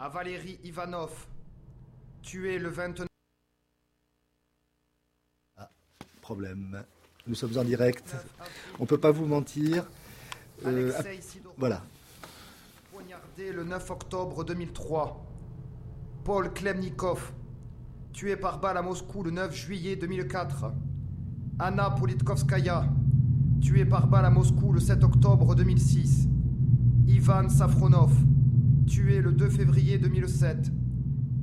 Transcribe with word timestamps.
à 0.00 0.08
Valérie 0.08 0.58
Ivanov, 0.64 1.10
tué 2.22 2.58
le 2.58 2.70
29... 2.70 3.06
Ah, 5.58 5.68
problème. 6.22 6.82
Nous 7.26 7.34
sommes 7.34 7.58
en 7.58 7.64
direct. 7.64 8.16
On 8.78 8.84
ne 8.84 8.88
peut 8.88 8.96
pas 8.98 9.10
vous 9.10 9.26
mentir. 9.26 9.84
Euh, 10.64 10.90
voilà. 11.58 11.82
Poignardé 12.90 13.52
le 13.52 13.62
9 13.62 13.90
octobre 13.90 14.42
2003. 14.42 15.22
Paul 16.24 16.50
Klemnikov, 16.54 17.32
tué 18.14 18.36
par 18.36 18.58
balle 18.58 18.78
à 18.78 18.82
Moscou 18.82 19.22
le 19.22 19.30
9 19.32 19.54
juillet 19.54 19.96
2004. 19.96 20.72
Anna 21.58 21.90
Politkovskaya, 21.90 22.86
tuée 23.60 23.84
par 23.84 24.06
balle 24.06 24.24
à 24.24 24.30
Moscou 24.30 24.72
le 24.72 24.80
7 24.80 25.04
octobre 25.04 25.54
2006. 25.54 26.26
Ivan 27.06 27.50
Safronov, 27.50 28.12
tué 28.86 29.20
le 29.20 29.32
2 29.32 29.48
février 29.48 29.98
2007. 29.98 30.70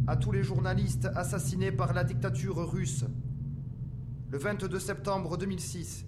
À 0.08 0.16
tous 0.16 0.32
les 0.32 0.44
journalistes 0.44 1.10
assassinés 1.16 1.72
par 1.72 1.94
la 1.94 2.04
dictature 2.04 2.58
russe. 2.72 3.06
Le 4.30 4.38
22 4.38 4.80
septembre 4.80 5.38
2006, 5.38 6.06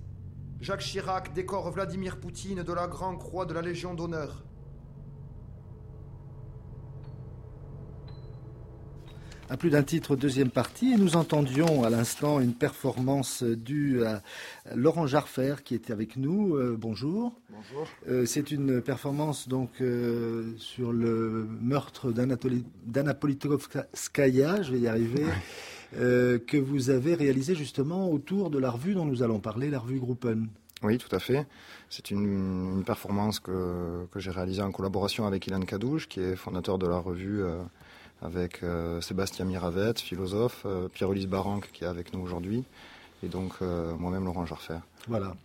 Jacques 0.62 0.82
Chirac 0.82 1.34
décore 1.34 1.72
Vladimir 1.72 2.20
Poutine 2.20 2.64
de 2.64 2.74
la 2.74 2.88
Grand 2.88 3.16
Croix 3.16 3.46
de 3.46 3.54
la 3.54 3.62
Légion 3.62 3.94
d'honneur. 3.94 4.44
À 9.50 9.58
plus 9.58 9.72
d'un 9.72 9.84
titre 9.84 10.16
deuxième 10.16 10.52
partie 10.52 10.94
et 10.94 10.98
nous 10.98 11.16
entendions 11.16 11.84
à 11.84 11.90
l'instant 11.90 12.40
une 12.40 12.54
performance 12.54 13.42
due 13.44 14.04
à 14.06 14.22
Laurent 14.76 15.08
Jarfer 15.08 15.56
qui 15.66 15.74
était 15.74 15.92
avec 15.92 16.18
nous. 16.18 16.56
Euh, 16.56 16.78
bonjour. 16.80 17.34
Bonjour. 17.50 17.88
Euh, 18.08 18.26
c'est 18.28 18.52
une 18.52 18.82
performance 18.82 19.48
donc 19.48 19.72
euh, 19.82 20.54
sur 20.58 20.92
le 20.92 21.48
meurtre 21.62 22.12
d'Anna 22.12 23.14
Politkovskaya, 23.16 24.62
je 24.62 24.72
vais 24.72 24.80
y 24.80 24.88
arriver. 24.88 25.26
que 25.92 26.58
vous 26.58 26.92
avez 26.92 27.16
réalisé 27.16 27.56
justement 27.56 28.12
autour 28.12 28.52
de 28.52 28.60
la 28.60 28.70
revue 28.70 28.94
dont 28.94 29.06
nous 29.06 29.24
allons 29.24 29.40
parler, 29.40 29.72
la 29.72 29.80
revue 29.80 30.00
Gruppen. 30.00 30.48
Oui, 30.84 31.00
tout 31.00 31.14
à 31.14 31.18
fait. 31.18 31.48
C'est 31.90 32.12
une, 32.12 32.84
performance 32.86 33.40
que, 33.40 34.06
que 34.12 34.20
j'ai 34.20 34.30
réalisée 34.30 34.62
en 34.62 34.72
collaboration 34.72 35.26
avec 35.26 35.48
Ilan 35.48 35.62
Kadouj, 35.62 36.08
qui 36.08 36.20
est 36.20 36.36
fondateur 36.36 36.78
de 36.78 36.86
la 36.86 37.00
revue 37.00 37.44
avec 38.22 38.64
euh, 38.64 39.02
Sébastien 39.02 39.46
Miravette, 39.46 40.00
philosophe, 40.00 40.64
euh, 40.66 40.88
Pierre-Ulysse 40.90 41.28
Baranque 41.28 41.70
qui 41.72 41.84
est 41.84 41.88
avec 41.88 42.14
nous 42.14 42.20
aujourd'hui, 42.20 42.64
et 43.24 43.28
donc 43.28 43.54
euh, 43.62 43.94
moi-même 43.98 44.26
Laurent 44.26 44.46
Jarfer. 44.46 44.80
Voilà. 45.08 45.36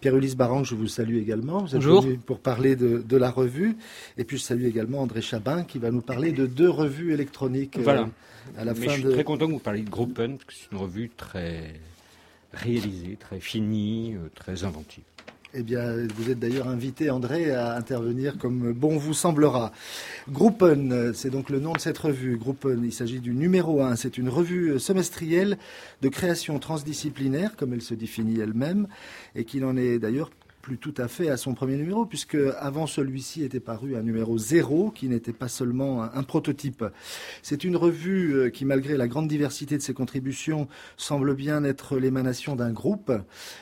Pierre-Ulysse 0.00 0.36
Baranque, 0.36 0.64
je 0.64 0.74
vous 0.74 0.88
salue 0.88 1.16
également. 1.16 1.60
Vous 1.60 1.76
êtes 1.76 1.82
Bonjour. 1.82 2.04
pour 2.26 2.40
parler 2.40 2.74
de, 2.74 3.16
la 3.16 3.30
revue. 3.30 3.76
Et 4.16 4.24
puis 4.24 4.38
je 4.38 4.42
salue 4.42 4.64
également 4.64 5.00
André 5.00 5.20
Chabin 5.20 5.62
qui 5.62 5.78
va 5.78 5.90
nous 5.90 6.00
parler 6.00 6.32
de 6.32 6.46
deux 6.46 6.70
revues 6.70 7.12
électroniques. 7.12 7.78
Voilà. 7.78 8.08
à 8.56 8.64
la 8.64 8.74
fin 8.74 8.88
je 8.88 9.00
suis 9.00 9.02
très 9.04 9.24
content 9.24 9.46
que 9.46 9.52
vous 9.52 9.58
parliez 9.58 9.82
de 9.82 9.90
Gruppen, 9.90 10.36
parce 10.36 10.44
que 10.44 10.54
c'est 10.54 10.72
une 10.72 10.78
revue 10.78 11.10
très 11.16 11.74
réalisée, 12.52 13.16
très 13.20 13.40
finie, 13.40 14.16
très 14.34 14.64
inventive. 14.64 15.04
Eh 15.56 15.62
bien, 15.62 16.08
vous 16.16 16.30
êtes 16.30 16.40
d'ailleurs 16.40 16.66
invité, 16.66 17.10
André, 17.10 17.52
à 17.52 17.76
intervenir 17.76 18.38
comme 18.38 18.72
bon 18.72 18.96
vous 18.96 19.14
semblera. 19.14 19.70
Gruppen, 20.28 21.12
c'est 21.14 21.30
donc 21.30 21.48
le 21.48 21.60
nom 21.60 21.72
de 21.74 21.78
cette 21.78 21.96
revue. 21.96 22.36
Gruppen, 22.36 22.82
il 22.84 22.92
s'agit 22.92 23.20
du 23.20 23.32
numéro 23.34 23.80
1. 23.80 23.94
C'est 23.94 24.18
une 24.18 24.28
revue 24.28 24.80
semestrielle 24.80 25.56
de 26.02 26.08
création 26.08 26.58
transdisciplinaire, 26.58 27.54
comme 27.54 27.72
elle 27.72 27.82
se 27.82 27.94
définit 27.94 28.40
elle-même, 28.40 28.88
et 29.36 29.44
qu'il 29.44 29.64
en 29.64 29.76
est 29.76 30.00
d'ailleurs 30.00 30.30
plus 30.64 30.78
tout 30.78 30.94
à 30.96 31.08
fait 31.08 31.28
à 31.28 31.36
son 31.36 31.52
premier 31.52 31.76
numéro, 31.76 32.06
puisque 32.06 32.38
avant 32.58 32.86
celui-ci 32.86 33.44
était 33.44 33.60
paru 33.60 33.96
un 33.96 34.02
numéro 34.02 34.38
zéro, 34.38 34.90
qui 34.90 35.10
n'était 35.10 35.34
pas 35.34 35.48
seulement 35.48 36.02
un, 36.02 36.22
prototype. 36.22 36.86
C'est 37.42 37.64
une 37.64 37.76
revue 37.76 38.34
euh, 38.34 38.48
qui, 38.48 38.64
malgré 38.64 38.96
la 38.96 39.06
grande 39.06 39.28
diversité 39.28 39.76
de 39.76 39.82
ses 39.82 39.92
contributions, 39.92 40.66
semble 40.96 41.34
bien 41.34 41.64
être 41.64 41.98
l'émanation 41.98 42.56
d'un 42.56 42.72
groupe, 42.72 43.12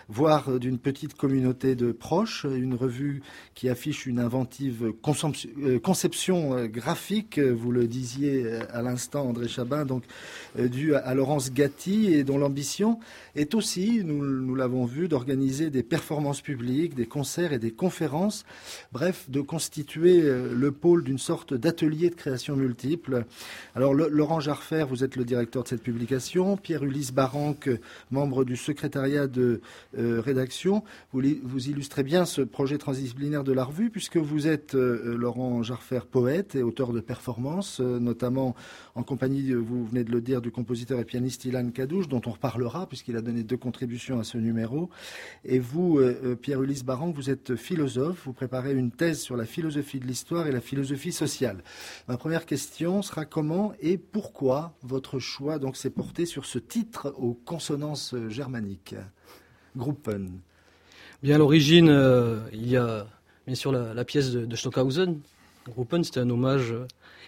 voire 0.08 0.60
d'une 0.60 0.78
petite 0.78 1.14
communauté 1.14 1.74
de 1.74 1.90
proches. 1.90 2.46
Une 2.48 2.76
revue 2.76 3.24
qui 3.56 3.68
affiche 3.68 4.06
une 4.06 4.20
inventive 4.20 4.92
euh, 4.94 5.78
conception 5.80 6.56
euh, 6.56 6.68
graphique, 6.68 7.40
vous 7.40 7.72
le 7.72 7.88
disiez 7.88 8.46
à 8.72 8.80
l'instant, 8.80 9.28
André 9.28 9.48
Chabin, 9.48 9.84
donc 9.84 10.04
due 10.56 10.94
à 10.94 11.14
Laurence 11.14 11.52
Gatti, 11.52 12.14
et 12.14 12.22
dont 12.22 12.38
l'ambition 12.38 13.00
est 13.34 13.56
aussi, 13.56 14.02
nous, 14.04 14.24
nous 14.24 14.54
l'avons 14.54 14.84
vu, 14.84 15.08
d'organiser 15.08 15.70
des 15.70 15.82
performances 15.82 16.42
publiques 16.42 16.91
des 16.94 17.06
concerts 17.06 17.52
et 17.52 17.58
des 17.58 17.70
conférences, 17.70 18.44
bref, 18.92 19.28
de 19.28 19.40
constituer 19.40 20.22
euh, 20.22 20.54
le 20.54 20.72
pôle 20.72 21.04
d'une 21.04 21.18
sorte 21.18 21.54
d'atelier 21.54 22.10
de 22.10 22.14
création 22.14 22.56
multiple. 22.56 23.24
Alors, 23.74 23.94
Laurent 23.94 24.40
Jarfer, 24.40 24.86
vous 24.88 25.04
êtes 25.04 25.16
le 25.16 25.24
directeur 25.24 25.62
de 25.62 25.68
cette 25.68 25.82
publication, 25.82 26.56
Pierre-Ulysse 26.56 27.12
Baranque, 27.12 27.70
membre 28.10 28.44
du 28.44 28.56
secrétariat 28.56 29.26
de 29.26 29.60
euh, 29.98 30.20
rédaction, 30.20 30.82
vous, 31.12 31.22
illustrez 31.22 32.02
bien 32.02 32.24
ce 32.24 32.42
projet 32.42 32.78
transdisciplinaire 32.78 33.44
de 33.44 33.52
la 33.52 33.64
revue, 33.64 33.90
puisque 33.90 34.16
vous 34.16 34.46
êtes, 34.46 34.74
euh, 34.74 35.16
Laurent 35.16 35.62
Jarfer, 35.62 36.00
poète 36.10 36.54
et 36.54 36.62
auteur 36.62 36.92
de 36.92 37.00
performances, 37.00 37.80
notamment 37.80 38.54
en 38.94 39.02
compagnie, 39.02 39.52
vous 39.52 39.86
venez 39.86 40.04
de 40.04 40.10
le 40.10 40.20
dire, 40.20 40.40
du 40.40 40.50
compositeur 40.50 40.98
et 41.00 41.04
pianiste 41.04 41.44
Ilan 41.44 41.70
Kadouche, 41.70 42.08
dont 42.08 42.22
on 42.26 42.30
reparlera, 42.30 42.86
puisqu'il 42.86 43.16
a 43.16 43.22
donné 43.22 43.42
deux 43.42 43.56
contributions 43.56 44.18
à 44.20 44.24
ce 44.24 44.38
numéro. 44.38 44.90
Et 45.44 45.58
vous, 45.58 46.00
Pierre-Ulysse 46.40 46.81
Baran, 46.82 47.10
vous 47.10 47.30
êtes 47.30 47.56
philosophe, 47.56 48.22
vous 48.24 48.32
préparez 48.32 48.72
une 48.72 48.90
thèse 48.90 49.20
sur 49.20 49.36
la 49.36 49.44
philosophie 49.44 50.00
de 50.00 50.06
l'histoire 50.06 50.46
et 50.46 50.52
la 50.52 50.60
philosophie 50.60 51.12
sociale. 51.12 51.62
Ma 52.08 52.16
première 52.16 52.46
question 52.46 53.02
sera 53.02 53.24
comment 53.24 53.72
et 53.80 53.98
pourquoi 53.98 54.74
votre 54.82 55.18
choix 55.18 55.58
donc 55.58 55.76
s'est 55.76 55.90
porté 55.90 56.26
sur 56.26 56.44
ce 56.44 56.58
titre 56.58 57.14
aux 57.16 57.34
consonances 57.34 58.14
germaniques? 58.28 58.94
Gruppen. 59.76 60.40
Bien 61.22 61.36
à 61.36 61.38
l'origine, 61.38 61.88
euh, 61.88 62.40
il 62.52 62.68
y 62.68 62.76
a 62.76 63.06
bien 63.46 63.54
sûr 63.54 63.72
la, 63.72 64.04
pièce 64.04 64.32
de, 64.32 64.56
Stockhausen. 64.56 65.20
Gruppen, 65.68 66.02
c'était 66.02 66.20
un 66.20 66.30
hommage. 66.30 66.74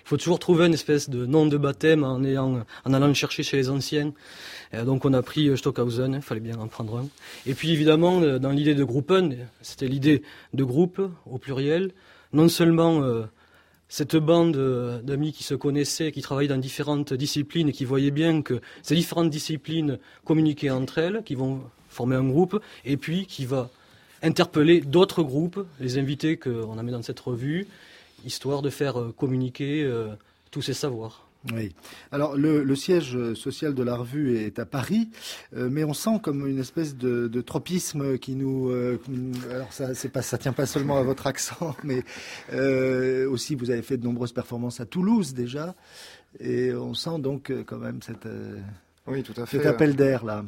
Euh, 0.04 0.06
il 0.06 0.08
faut 0.08 0.16
toujours 0.16 0.38
trouver 0.38 0.66
une 0.66 0.74
espèce 0.74 1.08
de 1.08 1.24
nom 1.26 1.46
de 1.46 1.56
baptême 1.56 2.04
en, 2.04 2.22
allant 2.84 3.06
le 3.06 3.14
chercher 3.14 3.42
chez 3.42 3.56
les 3.56 3.70
anciens 3.70 4.12
donc 4.82 5.04
on 5.04 5.12
a 5.12 5.22
pris 5.22 5.48
euh, 5.48 5.56
Stockhausen, 5.56 6.14
il 6.14 6.22
fallait 6.22 6.40
bien 6.40 6.58
en 6.58 6.66
prendre 6.66 6.98
un. 6.98 7.08
Et 7.46 7.54
puis 7.54 7.70
évidemment, 7.70 8.20
euh, 8.20 8.38
dans 8.38 8.50
l'idée 8.50 8.74
de 8.74 8.84
Gruppen, 8.84 9.36
c'était 9.62 9.86
l'idée 9.86 10.22
de 10.52 10.64
groupe 10.64 11.00
au 11.30 11.38
pluriel. 11.38 11.92
Non 12.32 12.48
seulement 12.48 13.02
euh, 13.02 13.24
cette 13.88 14.16
bande 14.16 14.56
d'amis 15.04 15.32
qui 15.32 15.44
se 15.44 15.54
connaissaient, 15.54 16.10
qui 16.10 16.22
travaillaient 16.22 16.48
dans 16.48 16.58
différentes 16.58 17.14
disciplines 17.14 17.68
et 17.68 17.72
qui 17.72 17.84
voyaient 17.84 18.10
bien 18.10 18.42
que 18.42 18.60
ces 18.82 18.96
différentes 18.96 19.30
disciplines 19.30 19.98
communiquaient 20.24 20.70
entre 20.70 20.98
elles, 20.98 21.22
qui 21.24 21.36
vont 21.36 21.62
former 21.88 22.16
un 22.16 22.24
groupe, 22.24 22.60
et 22.84 22.96
puis 22.96 23.26
qui 23.26 23.46
va 23.46 23.70
interpeller 24.22 24.80
d'autres 24.80 25.22
groupes, 25.22 25.64
les 25.78 25.98
invités 25.98 26.38
qu'on 26.38 26.76
a 26.76 26.82
mis 26.82 26.90
dans 26.90 27.02
cette 27.02 27.20
revue, 27.20 27.68
histoire 28.24 28.62
de 28.62 28.70
faire 28.70 29.12
communiquer 29.16 29.88
tous 30.50 30.62
ces 30.62 30.74
savoirs. 30.74 31.24
Oui. 31.52 31.74
Alors 32.10 32.36
le, 32.36 32.74
siège 32.74 33.34
social 33.34 33.74
de 33.74 33.82
la 33.82 33.96
revue 33.96 34.38
est 34.38 34.58
à 34.58 34.64
Paris, 34.64 35.10
euh, 35.54 35.68
mais 35.70 35.84
on 35.84 35.92
sent 35.92 36.18
comme 36.22 36.46
une 36.46 36.58
espèce 36.58 36.96
de, 36.96 37.40
tropisme 37.42 38.18
qui 38.18 38.34
nous. 38.34 38.70
Euh, 38.70 38.98
alors 39.50 39.72
ça, 39.72 39.94
c'est 39.94 40.08
pas, 40.08 40.22
ça 40.22 40.38
tient 40.38 40.54
pas 40.54 40.66
seulement 40.66 40.96
à 40.96 41.02
votre 41.02 41.26
accent, 41.26 41.76
mais 41.84 42.02
euh, 42.52 43.28
aussi 43.28 43.54
vous 43.54 43.70
avez 43.70 43.82
fait 43.82 43.98
de 43.98 44.04
nombreuses 44.04 44.32
performances 44.32 44.80
à 44.80 44.86
Toulouse 44.86 45.34
déjà, 45.34 45.74
et 46.40 46.72
on 46.72 46.94
sent 46.94 47.18
donc 47.18 47.52
quand 47.66 47.78
même 47.78 48.00
cette. 48.00 48.28
oui, 49.06 49.22
tout 49.22 49.38
à 49.40 49.44
fait. 49.44 49.58
Cet 49.58 49.66
appel 49.66 49.96
d'air 49.96 50.24
là. 50.24 50.44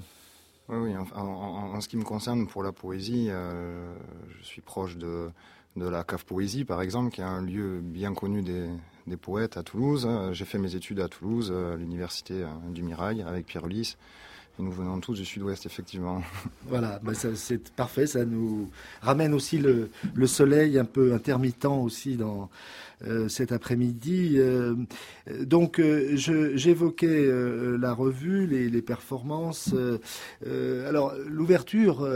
Oui, 0.69 0.79
oui. 0.79 0.97
En, 1.15 1.21
en, 1.21 1.81
ce 1.81 1.89
qui 1.89 1.97
me 1.97 2.05
concerne, 2.05 2.47
pour 2.49 2.63
la 2.63 2.73
poésie, 2.73 3.29
je 3.29 4.45
suis 4.45 4.63
proche 4.63 4.97
de 4.97 5.29
de 5.77 5.87
la 5.87 6.05
cave 6.05 6.25
poésie, 6.25 6.65
par 6.65 6.83
exemple, 6.83 7.11
qui 7.11 7.21
est 7.21 7.25
un 7.25 7.43
lieu 7.43 7.81
bien 7.83 8.15
connu 8.15 8.43
des, 8.43 8.69
des 9.07 9.17
poètes 9.17 9.57
à 9.57 9.63
Toulouse. 9.63 10.09
J'ai 10.33 10.45
fait 10.45 10.59
mes 10.59 10.75
études 10.75 11.01
à 11.01 11.09
Toulouse, 11.09 11.53
à 11.53 11.77
l'université 11.77 12.43
euh, 12.43 12.71
du 12.71 12.83
Mirail, 12.83 13.23
avec 13.23 13.47
Pierre 13.47 13.67
Ulysse. 13.67 13.97
Nous 14.59 14.73
venons 14.73 15.01
tous 15.01 15.15
du 15.15 15.25
sud-ouest, 15.25 15.67
effectivement. 15.67 16.23
Voilà, 16.69 16.99
bah, 17.03 17.13
c'est 17.15 17.71
parfait. 17.75 18.07
Ça 18.07 18.25
nous 18.25 18.71
ramène 19.01 19.35
aussi 19.35 19.59
le, 19.59 19.91
le, 20.15 20.27
soleil 20.27 20.79
un 20.79 20.85
peu 20.85 21.13
intermittent 21.15 21.67
aussi 21.67 22.17
dans 22.17 22.51
euh, 23.07 23.29
cet 23.29 23.53
après-midi. 23.53 24.35
Euh, 24.37 24.75
donc, 25.43 25.81
j'évoquais 26.15 27.31
la 27.79 27.93
revue, 27.93 28.47
les, 28.47 28.69
les 28.69 28.83
performances. 28.83 29.75
alors, 30.45 31.15
l'ouverture 31.29 32.09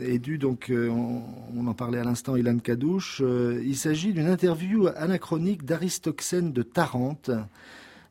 est 0.00 0.18
due, 0.18 0.38
donc, 0.38 0.70
on, 0.70 1.22
on, 1.56 1.66
en 1.66 1.74
parlait 1.74 1.98
à 1.98 2.04
l'instant, 2.04 2.36
Ilan 2.36 2.58
Kadouche. 2.58 3.22
il 3.22 3.76
s'agit 3.76 4.12
d'une 4.12 4.28
interview 4.28 4.88
anachronique 4.96 5.64
d'Aristoxène 5.64 6.52
de 6.52 6.62
Tarente 6.62 7.30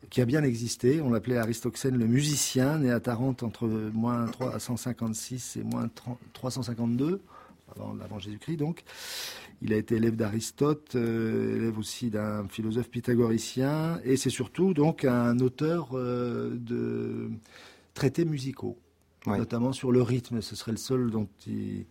qui 0.10 0.22
a 0.22 0.26
bien 0.26 0.44
existé. 0.44 1.02
On 1.02 1.10
l'appelait 1.10 1.38
Aristoxène 1.38 1.98
le 1.98 2.08
musicien, 2.08 2.80
né 2.80 2.92
à 2.92 3.00
Tarente 3.00 3.44
entre 3.44 3.68
moins 3.68 4.26
356 4.26 5.58
et 5.58 5.64
moins 5.64 5.90
352. 6.34 7.22
avant, 7.76 8.20
Jésus-Christ 8.20 8.58
donc. 8.58 8.84
Il 9.62 9.74
a 9.74 9.78
été 9.78 9.96
élève 9.96 10.16
d'Aristote, 10.16 10.96
élève 10.96 11.78
aussi 11.78 12.10
d'un 12.10 12.48
philosophe 12.48 12.90
pythagoricien, 12.90 14.00
et 14.06 14.16
c'est 14.16 14.30
surtout 14.30 14.74
donc 14.74 15.04
un 15.04 15.38
auteur 15.40 15.90
de 15.94 17.30
traités 17.94 18.26
musicaux, 18.26 18.78
notamment 19.26 19.74
sur 19.74 19.92
le 19.92 20.02
rythme. 20.02 20.42
Ce 20.42 20.56
serait 20.56 20.72
le 20.72 20.78
seul 20.78 21.12
dont 21.12 21.28
qui 21.38 21.86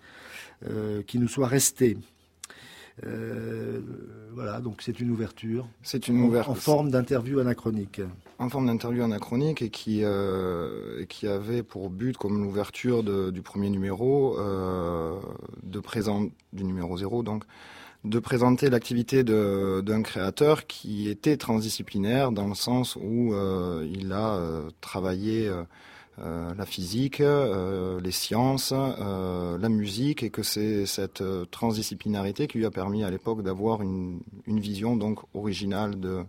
nous 1.15 1.29
soit 1.29 1.49
resté. 1.49 1.99
Euh, 3.07 3.81
voilà, 4.33 4.61
donc 4.61 4.83
c'est 4.83 5.01
une 5.01 5.11
ouverture. 5.11 5.69
C'est 5.83 6.09
une 6.09 6.21
ouverture. 6.23 6.53
En, 6.53 6.55
forme 6.55 6.91
d'interview 6.91 7.41
anachronique. 7.41 8.01
En 8.39 8.49
forme 8.49 8.67
d'interview 8.67 9.03
anachronique 9.03 9.63
et 9.63 9.71
qui, 9.71 10.01
euh, 10.03 11.05
qui 11.07 11.27
avait 11.27 11.63
pour 11.63 11.91
but, 11.91 12.17
comme 12.17 12.43
l'ouverture 12.43 13.03
du 13.33 13.43
premier 13.43 13.71
numéro, 13.71 14.39
euh, 14.39 15.19
de 15.63 15.81
présenter, 15.81 16.33
du 16.53 16.65
numéro 16.65 16.97
0 16.97 17.23
donc, 17.23 17.45
de 18.05 18.19
présenter 18.21 18.71
l'activité 18.71 19.25
d'un 19.25 20.03
créateur 20.03 20.67
qui 20.67 21.09
était 21.09 21.37
transdisciplinaire 21.37 22.31
dans 22.31 22.47
le 22.47 22.55
sens 22.55 22.97
où 22.97 23.35
il 23.85 24.13
a 24.13 24.41
travaillé 24.81 25.51
euh, 26.21 26.53
la 26.57 26.67
physique, 26.67 27.21
euh, 27.21 28.01
les 28.01 28.11
sciences, 28.11 28.73
euh, 28.75 29.57
la 29.59 29.69
musique, 29.69 30.23
et 30.23 30.31
que 30.31 30.43
c'est 30.43 30.85
cette 30.87 31.23
transdisciplinarité 31.51 32.49
qui 32.49 32.59
lui 32.59 32.67
a 32.67 32.71
permis 32.71 33.05
à 33.05 33.11
l'époque 33.11 33.43
d'avoir 33.43 33.83
une, 33.83 34.21
vision 34.47 34.97
donc 34.97 35.21
originale 35.35 36.01
de, 36.01 36.25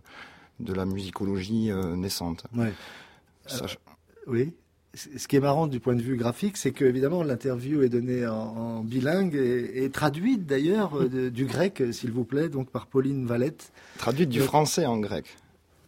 de 0.60 0.72
la 0.72 0.84
musicologie 0.84 1.70
naissante. 1.96 2.44
oui. 4.26 4.52
Ce 4.92 5.28
qui 5.28 5.36
est 5.36 5.40
marrant 5.40 5.68
du 5.68 5.78
point 5.78 5.94
de 5.94 6.02
vue 6.02 6.16
graphique, 6.16 6.56
c'est 6.56 6.72
que 6.72 6.84
évidemment 6.84 7.22
l'interview 7.22 7.82
est 7.82 7.88
donnée 7.88 8.26
en, 8.26 8.82
bilingue 8.82 9.36
et, 9.36 9.88
traduite 9.88 10.46
d'ailleurs 10.46 11.08
du 11.08 11.46
grec, 11.46 11.80
s'il 11.92 12.10
vous 12.10 12.24
plaît, 12.24 12.48
donc 12.48 12.70
par 12.70 12.88
Pauline 12.88 13.24
Valette. 13.24 13.72
Traduite 13.98 14.30
du 14.30 14.40
français 14.40 14.86
en 14.86 14.98
grec. 14.98 15.26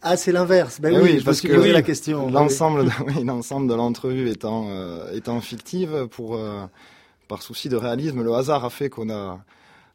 Ah, 0.03 0.17
c'est 0.17 0.33
l'inverse. 0.33 0.81
Ben 0.81 1.01
oui, 1.01 1.23
parce 1.25 1.43
la 1.45 1.83
question. 1.83 2.29
L'ensemble, 2.29 2.91
oui, 3.07 3.25
l'ensemble 3.25 3.69
de 3.69 3.75
l'entrevue 3.75 4.29
étant 4.31 4.67
euh, 4.69 5.13
étant 5.13 5.41
fictive, 5.41 6.09
pour 6.11 6.35
euh, 6.35 6.67
par 7.29 7.43
souci 7.43 7.69
de 7.69 7.77
réalisme, 7.77 8.23
le 8.23 8.35
hasard 8.35 8.65
a 8.65 8.71
fait 8.71 8.91
qu'on 8.91 9.11
a. 9.11 9.41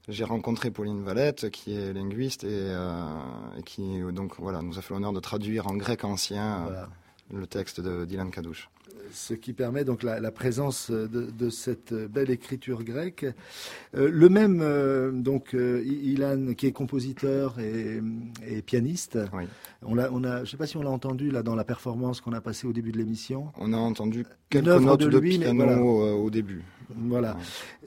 J'ai 0.07 0.23
rencontré 0.23 0.71
Pauline 0.71 1.03
Valette, 1.03 1.49
qui 1.49 1.75
est 1.75 1.91
linguiste 1.91 2.45
et, 2.45 2.47
euh, 2.49 3.03
et, 3.59 3.63
qui 3.63 3.99
donc 4.13 4.35
voilà 4.39 4.61
nous 4.61 4.79
a 4.79 4.81
fait 4.81 4.93
l'honneur 4.93 5.11
de 5.11 5.19
traduire 5.19 5.67
en 5.67 5.75
grec 5.75 6.05
ancien 6.05 6.87
le 7.33 7.45
texte 7.45 7.81
de 7.81 8.05
Dylan 8.05 8.31
Kadouche 8.31 8.69
ce 9.11 9.33
qui 9.33 9.53
permet 9.53 9.83
donc 9.83 10.03
la, 10.03 10.31
présence 10.31 10.91
de, 10.91 11.49
cette 11.49 11.93
belle 11.93 12.29
écriture 12.29 12.83
grecque. 12.83 13.25
Euh, 13.95 14.09
le 14.11 14.29
même, 14.29 14.59
euh, 14.61 15.11
donc, 15.11 15.53
euh, 15.53 15.83
Ilan, 15.85 16.53
qui 16.53 16.67
est 16.67 16.71
compositeur 16.71 17.59
et, 17.59 18.01
pianiste, 18.65 19.19
on 19.83 19.97
a, 19.97 20.09
on 20.09 20.23
a, 20.23 20.37
je 20.37 20.41
ne 20.41 20.45
sais 20.45 20.57
pas 20.57 20.67
si 20.67 20.77
on 20.77 20.81
l'a 20.81 20.89
entendu 20.89 21.31
là 21.31 21.43
dans 21.43 21.55
la 21.55 21.63
performance 21.63 22.21
qu'on 22.21 22.33
a 22.33 22.41
passée 22.41 22.67
au 22.67 22.73
début 22.73 22.91
de 22.91 22.97
l'émission. 22.97 23.51
On 23.57 23.73
a 23.73 23.77
entendu 23.77 24.25
quelques 24.49 24.65
notes 24.67 25.01
de, 25.01 25.17
lui, 25.17 25.37
piano 25.39 26.23
au 26.23 26.29
début. 26.29 26.63
Voilà. 26.89 27.37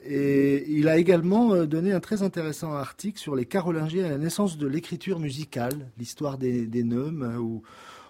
Et 0.03 0.65
il 0.71 0.87
a 0.87 0.97
également 0.97 1.65
donné 1.65 1.91
un 1.91 1.99
très 1.99 2.23
intéressant 2.23 2.73
article 2.73 3.19
sur 3.19 3.35
les 3.35 3.45
Carolingiens 3.45 4.05
et 4.05 4.09
la 4.09 4.17
naissance 4.17 4.57
de 4.57 4.67
l'écriture 4.67 5.19
musicale, 5.19 5.91
l'histoire 5.97 6.37
des, 6.37 6.65
des 6.65 6.83
neumes, 6.83 7.35
où 7.39 7.61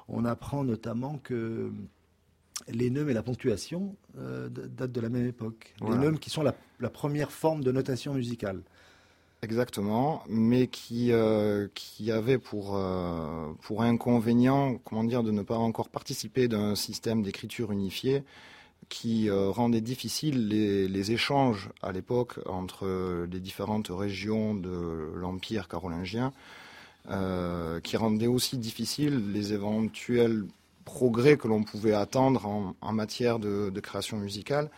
on 0.07 0.25
apprend 0.25 0.63
notamment 0.63 1.19
que 1.23 1.71
les 2.71 2.89
neumes 2.89 3.09
et 3.09 3.13
la 3.13 3.23
ponctuation 3.23 3.95
euh, 4.17 4.49
datent 4.49 4.91
de 4.91 5.01
la 5.01 5.09
même 5.09 5.27
époque. 5.27 5.73
Les 5.81 5.97
neumes 5.97 6.19
qui 6.19 6.29
sont 6.29 6.43
la, 6.43 6.53
première 6.89 7.31
forme 7.31 7.63
de 7.63 7.71
notation 7.71 8.13
musicale. 8.13 8.61
Exactement, 9.43 10.23
mais 10.29 10.67
qui, 10.67 11.11
euh, 11.11 11.67
qui 11.73 12.11
avait 12.11 12.37
pour, 12.37 12.75
euh, 12.75 13.51
pour 13.61 13.81
inconvénient 13.81 14.77
comment 14.85 15.03
dire, 15.03 15.23
de 15.23 15.31
ne 15.31 15.41
pas 15.41 15.57
encore 15.57 15.89
participer 15.89 16.47
d'un 16.47 16.75
système 16.75 17.23
d'écriture 17.23 17.71
unifié 17.71 18.23
qui 18.89 19.29
rendait 19.29 19.79
difficile 19.79 20.49
les, 20.49 20.87
les 20.89 21.11
échanges 21.13 21.69
à 21.81 21.93
l'époque 21.93 22.39
entre 22.45 23.25
les 23.31 23.39
différentes 23.39 23.87
régions 23.89 24.53
de 24.53 25.13
l'Empire 25.15 25.69
carolingien, 25.69 26.33
qui 27.83 27.97
rendait 27.97 28.27
aussi 28.27 28.57
difficile 28.57 29.31
les 29.31 29.53
éventuels 29.53 30.45
progrès 30.91 31.37
que 31.37 31.47
l'on 31.47 31.63
pouvait 31.63 31.93
attendre 31.93 32.45
en, 32.81 32.91
matière 32.91 33.39
de, 33.39 33.79
création 33.79 34.17
musicale. 34.17 34.69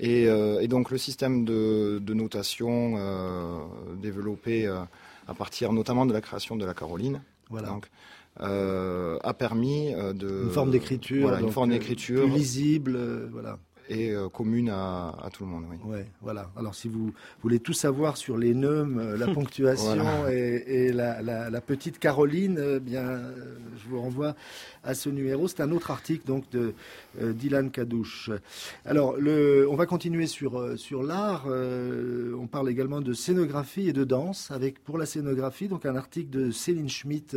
Euh, 0.00 0.60
et, 0.60 0.68
donc 0.68 0.92
le 0.92 0.98
système 0.98 1.44
de, 1.44 2.00
notation 2.14 2.94
euh, 2.96 3.58
développé 4.00 4.66
euh, 4.66 4.78
à 5.26 5.34
partir 5.34 5.72
notamment 5.72 6.06
de 6.06 6.12
la 6.12 6.20
création 6.20 6.54
de 6.54 6.64
la 6.64 6.72
Caroline 6.72 7.20
voilà. 7.50 7.68
donc, 7.68 7.90
a 8.38 9.34
permis 9.34 9.92
de 9.92 10.44
une 10.44 10.50
forme 10.50 10.70
d'écriture, 10.70 11.22
voilà, 11.22 11.40
une 11.40 11.50
forme 11.50 11.70
d'écriture 11.70 12.28
lisible, 12.28 12.96
voilà 13.32 13.58
et 13.88 14.10
euh, 14.10 14.28
commune 14.28 14.68
à, 14.70 15.14
tout 15.32 15.44
le 15.44 15.50
monde. 15.50 15.64
Oui. 15.70 15.76
Ouais, 15.84 16.06
voilà. 16.20 16.50
Alors 16.56 16.74
si 16.74 16.88
vous 16.88 17.12
voulez 17.42 17.58
tout 17.58 17.72
savoir 17.72 18.16
sur 18.16 18.36
les 18.36 18.54
neumes, 18.54 18.98
euh, 18.98 19.16
la 19.16 19.26
ponctuation 19.28 20.26
et, 20.28 20.92
la, 20.92 21.60
petite 21.60 21.98
Caroline, 21.98 22.60
eh 22.76 22.80
bien, 22.80 23.20
je 23.76 23.88
vous 23.88 24.00
renvoie 24.00 24.34
à 24.84 24.94
ce 24.94 25.08
numéro. 25.08 25.48
C'est 25.48 25.60
un 25.60 25.72
autre 25.72 25.90
article 25.90 26.26
donc 26.26 26.48
de 26.50 26.74
euh, 27.20 27.32
Dylan 27.32 27.70
Kadouche. 27.70 28.30
Alors, 28.84 29.16
le, 29.16 29.66
on 29.68 29.76
va 29.76 29.86
continuer 29.86 30.26
sur 30.26 30.78
sur 30.78 31.02
l'art. 31.02 31.46
on 31.46 32.46
parle 32.46 32.70
également 32.70 33.00
de 33.00 33.12
scénographie 33.12 33.88
et 33.88 33.92
de 33.92 34.04
danse 34.04 34.50
avec 34.50 34.82
pour 34.84 34.98
la 34.98 35.06
scénographie 35.06 35.68
donc 35.68 35.86
un 35.86 35.96
article 35.96 36.30
de 36.30 36.50
Céline 36.50 36.88
Schmitt 36.88 37.36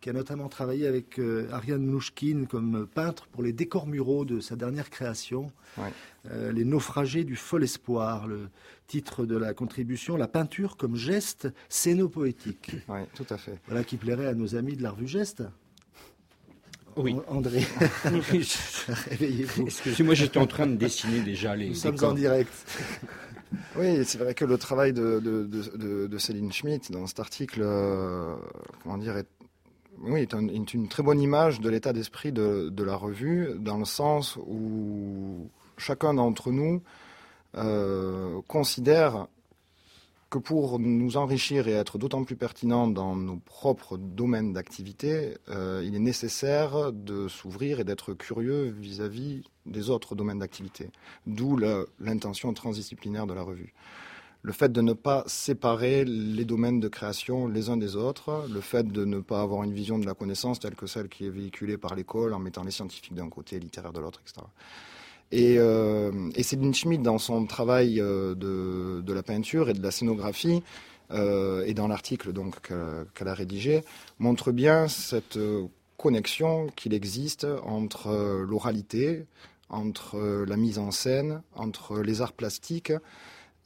qui 0.00 0.10
a 0.10 0.12
notamment 0.12 0.48
travaillé 0.48 0.86
avec 0.86 1.20
Ariane 1.50 1.84
Mouchkine 1.86 2.46
comme 2.46 2.86
peintre 2.86 3.26
pour 3.32 3.42
les 3.42 3.52
décors 3.52 3.86
muraux 3.86 4.24
de 4.24 4.40
sa 4.40 4.56
dernière 4.56 4.90
création. 4.90 5.52
Euh, 6.30 6.52
les 6.52 6.64
naufragés 6.64 7.24
du 7.24 7.36
fol 7.36 7.64
espoir, 7.64 8.26
le 8.26 8.48
titre 8.86 9.26
de 9.26 9.36
la 9.36 9.52
contribution, 9.54 10.16
la 10.16 10.28
peinture 10.28 10.76
comme 10.76 10.96
geste 10.96 11.48
scénopoétique. 11.68 12.72
Oui, 12.88 13.00
tout 13.14 13.26
à 13.30 13.36
fait. 13.36 13.58
Voilà 13.66 13.84
qui 13.84 13.96
plairait 13.96 14.26
à 14.26 14.34
nos 14.34 14.56
amis 14.56 14.76
de 14.76 14.82
la 14.82 14.90
revue 14.90 15.08
Geste. 15.08 15.42
Oui. 16.96 17.16
André, 17.26 17.62
réveillez-vous. 19.10 19.64
Excusez-moi, 19.64 20.14
j'étais 20.14 20.38
en 20.38 20.46
train 20.46 20.66
de 20.66 20.76
dessiner 20.76 21.20
déjà 21.20 21.56
les. 21.56 21.70
Nous 21.70 21.74
sommes 21.74 22.02
en 22.02 22.12
direct. 22.12 22.52
Oui, 23.76 24.04
c'est 24.04 24.18
vrai 24.18 24.34
que 24.34 24.44
le 24.44 24.58
travail 24.58 24.92
de, 24.92 26.18
Céline 26.18 26.52
Schmitt 26.52 26.90
dans 26.90 27.06
cet 27.06 27.20
article, 27.20 27.60
euh, 27.62 28.34
comment 28.82 28.98
dire, 28.98 29.16
est, 29.16 29.28
oui, 30.00 30.20
est, 30.20 30.74
une 30.74 30.88
très 30.88 31.02
bonne 31.02 31.20
image 31.20 31.60
de 31.60 31.68
l'état 31.68 31.92
d'esprit 31.92 32.32
de, 32.32 32.82
la 32.82 32.96
revue, 32.96 33.50
dans 33.58 33.78
le 33.78 33.84
sens 33.84 34.36
où 34.46 35.50
chacun 35.78 36.14
d'entre 36.14 36.50
nous 36.50 36.82
euh, 37.56 38.40
considère 38.48 39.28
que 40.34 40.38
pour 40.38 40.80
nous 40.80 41.16
enrichir 41.16 41.68
et 41.68 41.72
être 41.72 41.96
d'autant 41.96 42.24
plus 42.24 42.34
pertinent 42.34 42.88
dans 42.88 43.14
nos 43.14 43.36
propres 43.36 43.96
domaines 43.96 44.52
d'activité, 44.52 45.36
euh, 45.48 45.82
il 45.86 45.94
est 45.94 46.00
nécessaire 46.00 46.92
de 46.92 47.28
s'ouvrir 47.28 47.78
et 47.78 47.84
d'être 47.84 48.14
curieux 48.14 48.74
vis-à-vis 48.76 49.44
des 49.64 49.90
autres 49.90 50.16
domaines 50.16 50.40
d'activité. 50.40 50.90
D'où 51.28 51.56
l'intention 52.00 52.52
transdisciplinaire 52.52 53.28
de 53.28 53.34
la 53.34 53.42
revue. 53.42 53.74
Le 54.42 54.52
fait 54.52 54.72
de 54.72 54.80
ne 54.80 54.92
pas 54.92 55.22
séparer 55.26 56.04
les 56.04 56.44
domaines 56.44 56.80
de 56.80 56.88
création 56.88 57.46
les 57.46 57.70
uns 57.70 57.76
des 57.76 57.94
autres, 57.94 58.46
le 58.52 58.60
fait 58.60 58.86
de 58.86 59.04
ne 59.04 59.20
pas 59.20 59.40
avoir 59.40 59.62
une 59.62 59.72
vision 59.72 59.98
de 60.00 60.04
la 60.04 60.14
connaissance 60.14 60.58
telle 60.58 60.74
que 60.74 60.86
celle 60.86 61.08
qui 61.08 61.26
est 61.26 61.30
véhiculée 61.30 61.78
par 61.78 61.94
l'école 61.94 62.34
en 62.34 62.40
mettant 62.40 62.64
les 62.64 62.72
scientifiques 62.72 63.14
d'un 63.14 63.30
côté 63.30 63.56
et 63.56 63.60
littéraire 63.60 63.92
de 63.92 64.00
l'autre, 64.00 64.20
etc. 64.20 64.44
Et, 65.32 65.56
euh, 65.58 66.30
et 66.36 66.42
Schmidt, 66.42 67.02
dans 67.02 67.18
son 67.18 67.46
travail 67.46 68.00
euh, 68.00 68.34
de, 68.34 69.12
la 69.12 69.22
peinture 69.22 69.68
et 69.68 69.72
de 69.72 69.82
la 69.82 69.90
scénographie, 69.90 70.62
euh, 71.10 71.64
et 71.66 71.74
dans 71.74 71.88
l'article 71.88 72.32
qu'elle 73.14 73.28
a 73.28 73.34
rédigé, 73.34 73.82
montre 74.18 74.52
bien 74.52 74.88
cette 74.88 75.38
connexion 75.96 76.68
qu'il 76.76 76.94
existe 76.94 77.46
entre 77.64 78.44
l'oralité, 78.46 79.26
entre 79.68 80.44
la 80.46 80.56
mise 80.56 80.78
en 80.78 80.90
scène, 80.90 81.42
entre 81.54 82.00
les 82.00 82.20
arts 82.20 82.32
plastiques, 82.32 82.92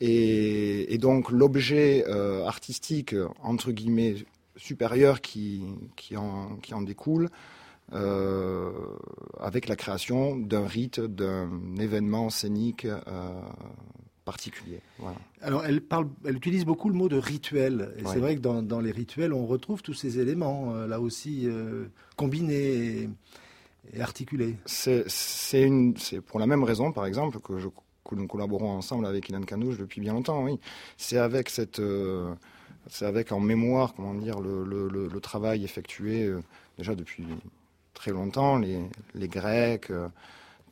et, 0.01 0.97
donc 0.99 1.31
l'objet 1.31 2.05
artistique, 2.47 3.15
entre 3.43 3.73
guillemets, 3.73 4.15
supérieur 4.57 5.21
qui, 5.21 5.63
qui, 5.97 6.17
en, 6.17 6.57
qui 6.63 6.75
en 6.75 6.83
découle, 6.83 7.29
euh, 7.95 8.71
avec 9.41 9.67
la 9.67 9.75
création 9.75 10.37
d'un 10.37 10.67
rite, 10.67 11.01
d'un 11.01 11.49
événement 11.79 12.29
scénique 12.29 12.85
euh, 12.85 13.01
particulier. 14.27 14.81
Alors, 15.41 15.65
elle, 15.65 15.81
parle, 15.81 16.09
elle 16.27 16.37
utilise 16.37 16.67
beaucoup 16.67 16.91
le 16.91 16.95
mot 16.95 17.09
de 17.09 17.17
rituel. 17.17 17.95
Et 17.97 18.05
c'est 18.05 18.19
vrai 18.19 18.37
que 18.37 18.41
dans, 18.41 18.81
les 18.81 18.91
rituels, 18.91 19.33
on 19.33 19.47
retrouve 19.47 19.81
tous 19.81 19.95
ces 19.95 20.19
éléments, 20.19 20.75
euh, 20.75 20.87
là 20.87 21.01
aussi, 21.01 21.49
combinés 22.17 23.09
et, 23.95 24.01
articulés. 24.03 24.57
C'est 24.67 25.07
pour 26.27 26.41
la 26.41 26.47
même 26.47 26.65
raison, 26.65 26.93
par 26.93 27.07
exemple, 27.07 27.41
que 27.41 27.59
je 27.59 27.69
que 28.05 28.15
nous 28.15 28.27
collaborons 28.27 28.71
ensemble 28.71 29.05
avec 29.05 29.29
Ilan 29.29 29.43
Kanouche 29.43 29.77
depuis 29.77 30.01
bien 30.01 30.15
longtemps, 30.15 30.43
oui. 30.43 30.59
C'est 30.97 31.19
avec 31.19 31.51
cette, 31.51 31.83
c'est 32.89 33.05
avec 33.05 33.33
en 33.33 33.41
mémoire, 33.41 33.93
comment 33.95 34.15
dire, 34.15 34.41
le, 34.41 34.65
le, 34.65 35.21
travail 35.21 35.63
effectué 35.63 36.33
déjà 36.79 36.95
depuis 36.95 37.27
très 37.99 38.13
longtemps, 38.13 38.57
les, 38.59 38.79
les 39.15 39.29
Grecs, 39.29 39.91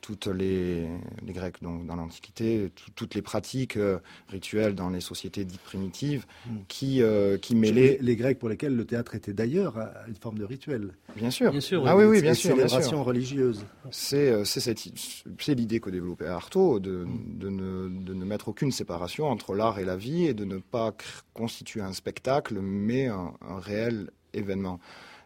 toutes 0.07 0.29
les, 0.29 0.87
les 1.27 1.33
Grecs 1.33 1.61
donc, 1.63 1.85
dans 1.85 1.97
l'Antiquité, 1.97 2.71
toutes 2.95 3.17
les 3.17 3.23
pratiques 3.23 3.77
euh, 3.77 3.99
rituelles 4.29 4.77
dans 4.77 4.89
les 4.89 5.01
sociétés 5.01 5.45
dites 5.45 5.61
primitives 5.61 6.27
hmm. 6.47 6.59
qui, 6.69 7.03
euh, 7.03 7.39
qui 7.39 7.57
mêlaient... 7.57 7.99
Les, 8.01 8.15
Grecs 8.15 8.39
pour 8.39 8.49
lesquels 8.49 8.77
le 8.77 8.85
théâtre 8.85 9.17
était 9.17 9.33
d'ailleurs 9.33 9.75
une 10.07 10.15
forme 10.15 10.39
de 10.39 10.45
rituel. 10.45 10.93
Bien 11.17 11.31
sûr. 11.33 11.51
Bien 11.51 11.61
sûr 11.61 11.83
ah 11.87 11.97
oui, 11.97 12.05
oui, 12.05 12.23
bien 12.23 12.35
sûr. 12.35 12.55
Célébration 12.57 13.03
religieuse. 13.03 13.67
Euh, 14.13 14.45
c'est 14.45 15.55
l'idée 15.55 15.81
que 15.81 15.91
développait 15.91 16.29
Artaud 16.29 16.79
de, 16.79 17.05
de, 17.27 17.49
ne, 17.49 17.89
de 17.89 18.15
ne 18.15 18.25
mettre 18.25 18.49
aucune 18.49 18.71
séparation 18.71 19.27
entre 19.27 19.55
l'art 19.55 19.81
et 19.81 19.85
la 19.85 19.97
vie 19.97 20.27
et 20.27 20.35
de 20.35 20.45
ne 20.45 20.59
pas 20.59 20.95
constituer 21.35 21.81
un 21.81 21.93
spectacle, 21.93 22.61
mais 22.61 23.09
un, 23.09 23.33
réel 23.59 24.11
événement. 24.33 24.79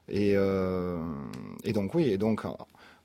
Et, 0.09 0.33
et 0.33 1.73
donc 1.73 1.95
oui, 1.95 2.11
et 2.11 2.19
donc 2.19 2.45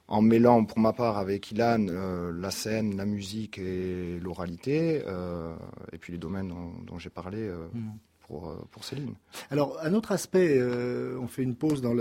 en 0.08 0.22
mêlant 0.22 0.66
pour 0.66 0.80
ma 0.80 0.94
part 0.94 1.18
avec 1.18 1.52
Ilan 1.52 1.88
euh, 1.90 2.32
la 2.32 2.52
scène, 2.52 2.96
la 2.96 3.06
musique 3.06 3.58
et 3.58 4.20
l'oralité, 4.20 5.02
euh, 5.08 5.56
et 5.92 5.98
puis 5.98 6.14
les 6.14 6.20
domaines 6.20 6.54
dont, 6.86 7.00
j'ai 7.00 7.10
parlé 7.10 7.40
euh, 7.40 7.68
hmm. 7.74 7.98
Pour, 8.28 8.56
pour 8.72 8.84
Céline. 8.84 9.14
Alors 9.52 9.78
un 9.82 9.94
autre 9.94 10.12
aspect, 10.12 10.62
on 11.20 11.28
fait 11.28 11.44
une 11.44 11.56
pause 11.56 11.82
dans 11.82 11.94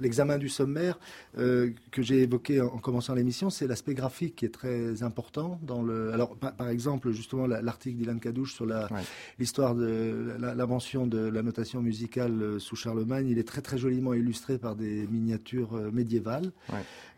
l'examen 0.00 0.38
du 0.38 0.48
sommaire 0.48 0.98
que 1.36 2.02
j'ai 2.02 2.22
évoqué 2.22 2.60
en, 2.60 2.78
commençant 2.78 3.14
l'émission, 3.14 3.50
c'est 3.50 3.66
l'aspect 3.66 3.94
graphique 3.94 4.36
qui 4.36 4.44
est 4.44 4.54
très 4.54 5.02
important. 5.02 5.58
Dans 5.62 5.82
le, 5.82 6.12
alors 6.12 6.36
par, 6.36 6.68
exemple 6.68 7.10
justement 7.12 7.46
l'article 7.46 7.96
d'Ilan 7.96 8.18
Kadouche 8.18 8.54
sur 8.54 8.66
l'histoire 9.38 9.74
de 9.74 10.36
l'invention 10.38 11.06
de 11.06 11.18
la 11.18 11.42
notation 11.42 11.82
musicale 11.82 12.60
sous 12.60 12.76
Charlemagne, 12.76 13.28
il 13.28 13.38
est 13.38 13.48
très 13.48 13.62
très 13.62 13.78
joliment 13.78 14.14
illustré 14.14 14.58
par 14.58 14.76
des 14.76 15.06
miniatures 15.06 15.72
médiévales. 15.92 16.52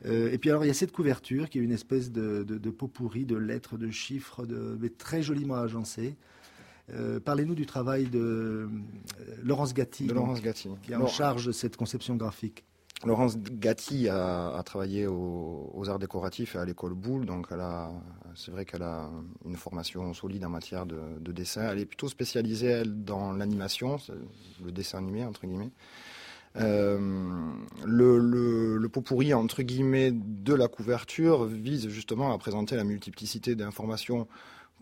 Euh, 0.06 0.30
et 0.32 0.38
puis 0.38 0.50
alors 0.50 0.64
il 0.64 0.68
y 0.68 0.70
a 0.70 0.75
cette 0.75 0.92
couverture 0.92 1.49
qui 1.49 1.58
est 1.58 1.62
une 1.62 1.72
espèce 1.72 2.10
de, 2.10 2.42
de, 2.44 2.70
pot 2.70 2.88
pourri 2.88 3.25
de 3.25 3.37
lettres, 3.37 3.76
de 3.76 3.90
chiffres, 3.90 4.46
de, 4.46 4.78
mais 4.80 4.88
très 4.88 5.22
joliment 5.22 5.56
agencé. 5.56 6.14
Euh, 6.94 7.20
parlez-nous 7.20 7.54
du 7.54 7.66
travail 7.66 8.06
de 8.06 8.18
euh, 8.18 8.68
Laurence 9.42 9.75
Gatti, 9.75 10.06
Laurence 10.06 10.40
Gatti. 10.40 10.68
qui 10.82 10.92
est 10.92 10.97
en 10.97 11.06
charge 11.06 11.47
de 11.47 11.52
cette 11.52 11.76
conception 11.76 12.16
graphique. 12.16 12.64
Laurence 13.04 13.38
Gatti 13.38 14.09
a, 14.11 14.62
travaillé 14.64 15.06
aux, 15.06 15.85
arts 15.88 15.99
décoratifs 15.99 16.54
et 16.54 16.59
à 16.59 16.66
l'école 16.66 16.92
Boulle, 16.92 17.25
donc 17.25 17.47
c'est 18.35 18.50
vrai 18.50 18.66
qu'elle 18.66 18.82
a 18.82 19.09
une 19.47 19.56
formation 19.56 20.12
solide 20.12 20.44
en 20.44 20.50
matière 20.50 20.85
de, 20.85 20.99
de, 21.18 21.32
dessin. 21.32 21.70
Elle 21.70 21.78
est 21.78 21.87
plutôt 21.87 22.09
spécialisée 22.09 22.66
elle 22.66 23.02
dans 23.02 23.32
l'animation, 23.32 23.97
le 24.62 24.70
dessin 24.70 24.99
animé 24.99 25.25
entre 25.25 25.47
guillemets. 25.47 25.70
Euh, 26.56 26.99
le, 27.87 28.18
le, 28.76 28.88
pot 28.88 29.02
pourri 29.02 29.32
entre 29.32 29.62
guillemets 29.62 30.11
de 30.12 30.52
la 30.52 30.66
couverture 30.66 31.44
vise 31.44 31.88
justement 31.88 32.32
à 32.35 32.38
présenter 32.38 32.75
la 32.75 32.82
multiplicité 32.82 33.54
d'informations 33.54 34.26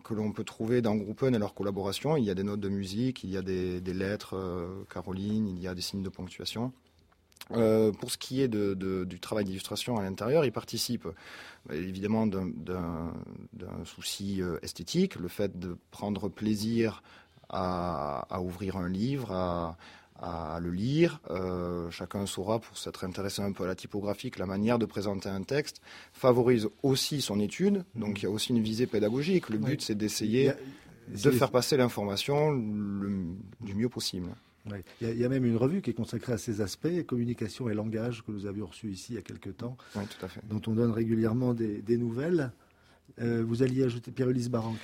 que 0.03 0.13
l'on 0.13 0.31
peut 0.31 0.43
trouver 0.43 0.81
dans 0.81 0.95
Groupen 0.95 1.35
et 1.35 1.39
leur 1.39 1.53
collaboration. 1.53 2.17
Il 2.17 2.23
y 2.23 2.29
a 2.29 2.35
des 2.35 2.43
notes 2.43 2.59
de 2.59 2.69
musique, 2.69 3.23
il 3.23 3.31
y 3.31 3.37
a 3.37 3.41
des, 3.41 3.81
lettres 3.81 4.35
euh, 4.35 4.83
Caroline, 4.91 5.47
il 5.47 5.59
y 5.59 5.67
a 5.67 5.75
des 5.75 5.81
signes 5.81 6.03
de 6.03 6.09
ponctuation. 6.09 6.71
Euh, 7.51 7.91
pour 7.91 8.11
ce 8.11 8.17
qui 8.17 8.41
est 8.41 8.47
du 8.47 9.19
travail 9.19 9.45
d'illustration 9.45 9.97
à 9.97 10.03
l'intérieur, 10.03 10.45
il 10.45 10.51
participe 10.51 11.07
évidemment 11.71 12.27
d'un 12.27 13.13
souci 13.85 14.41
esthétique, 14.61 15.15
le 15.15 15.27
fait 15.27 15.57
de 15.57 15.77
prendre 15.89 16.29
plaisir 16.29 17.01
à, 17.49 18.27
à 18.29 18.41
ouvrir 18.41 18.77
un 18.77 18.87
livre, 18.87 19.31
à, 19.31 19.77
à 20.21 20.59
le 20.61 20.71
lire. 20.71 21.21
Euh, 21.29 21.89
chacun 21.89 22.25
saura, 22.25 22.59
pour 22.59 22.77
s'être 22.77 23.03
intéressé 23.03 23.41
un 23.41 23.51
peu 23.51 23.63
à 23.63 23.67
la 23.67 23.75
typographique, 23.75 24.37
la 24.37 24.45
manière 24.45 24.79
de 24.79 24.85
présenter 24.85 25.29
un 25.29 25.43
texte 25.43 25.81
favorise 26.13 26.67
aussi 26.83 27.21
son 27.21 27.39
étude. 27.39 27.83
Donc 27.95 28.21
il 28.21 28.23
y 28.23 28.27
a 28.27 28.31
aussi 28.31 28.49
une 28.49 28.61
visée 28.61 28.87
pédagogique. 28.87 29.49
Le 29.49 29.57
but, 29.57 29.81
c'est 29.81 29.95
d'essayer 29.95 30.51
de 31.07 31.31
faire 31.31 31.51
passer 31.51 31.77
l'information 31.77 32.53
du 32.53 33.75
mieux 33.75 33.89
possible. 33.89 34.29
Il, 35.01 35.17
y 35.17 35.25
a, 35.25 35.29
même 35.29 35.45
une 35.45 35.55
revue 35.55 35.81
qui 35.81 35.89
est 35.89 35.93
consacrée 35.93 36.33
à 36.33 36.37
ces 36.37 36.61
aspects, 36.61 37.03
communication 37.07 37.69
et 37.69 37.73
langage, 37.73 38.23
que 38.23 38.31
nous 38.31 38.45
avions 38.45 38.67
reçu 38.67 38.91
ici 38.91 39.13
il 39.13 39.15
y 39.15 39.17
a 39.17 39.21
quelques 39.21 39.57
temps, 39.57 39.77
tout 39.93 40.25
à 40.25 40.27
fait. 40.27 40.41
dont 40.47 40.61
on 40.67 40.73
donne 40.73 40.91
régulièrement 40.91 41.53
des, 41.53 41.97
nouvelles. 41.97 42.51
Euh, 43.19 43.43
vous 43.43 43.63
alliez 43.63 43.83
ajouter 43.83 44.11
Pierre-Elise 44.11 44.49
Baranque 44.49 44.77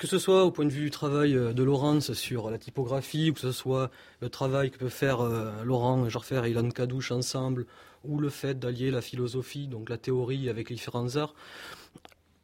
que 0.00 0.06
ce 0.06 0.18
soit 0.18 0.46
au 0.46 0.50
point 0.50 0.64
de 0.64 0.70
vue 0.70 0.84
du 0.84 0.90
travail 0.90 1.36
euh, 1.36 1.52
de 1.52 1.62
Laurence 1.62 2.14
sur 2.14 2.50
la 2.50 2.56
typographie, 2.56 3.30
ou 3.30 3.34
que 3.34 3.40
ce 3.40 3.52
soit 3.52 3.90
le 4.22 4.30
travail 4.30 4.70
que 4.70 4.78
peut 4.78 4.88
faire 4.88 5.20
euh, 5.20 5.52
Laurent 5.62 6.08
Jarfer 6.08 6.40
et 6.46 6.50
Ilan 6.50 6.70
Kadouche 6.70 7.12
ensemble, 7.12 7.66
ou 8.02 8.18
le 8.18 8.30
fait 8.30 8.58
d'allier 8.58 8.90
la 8.90 9.02
philosophie, 9.02 9.66
donc 9.66 9.90
la 9.90 9.98
théorie 9.98 10.48
avec 10.48 10.70
les 10.70 10.76
différents 10.76 11.16
arts, 11.16 11.34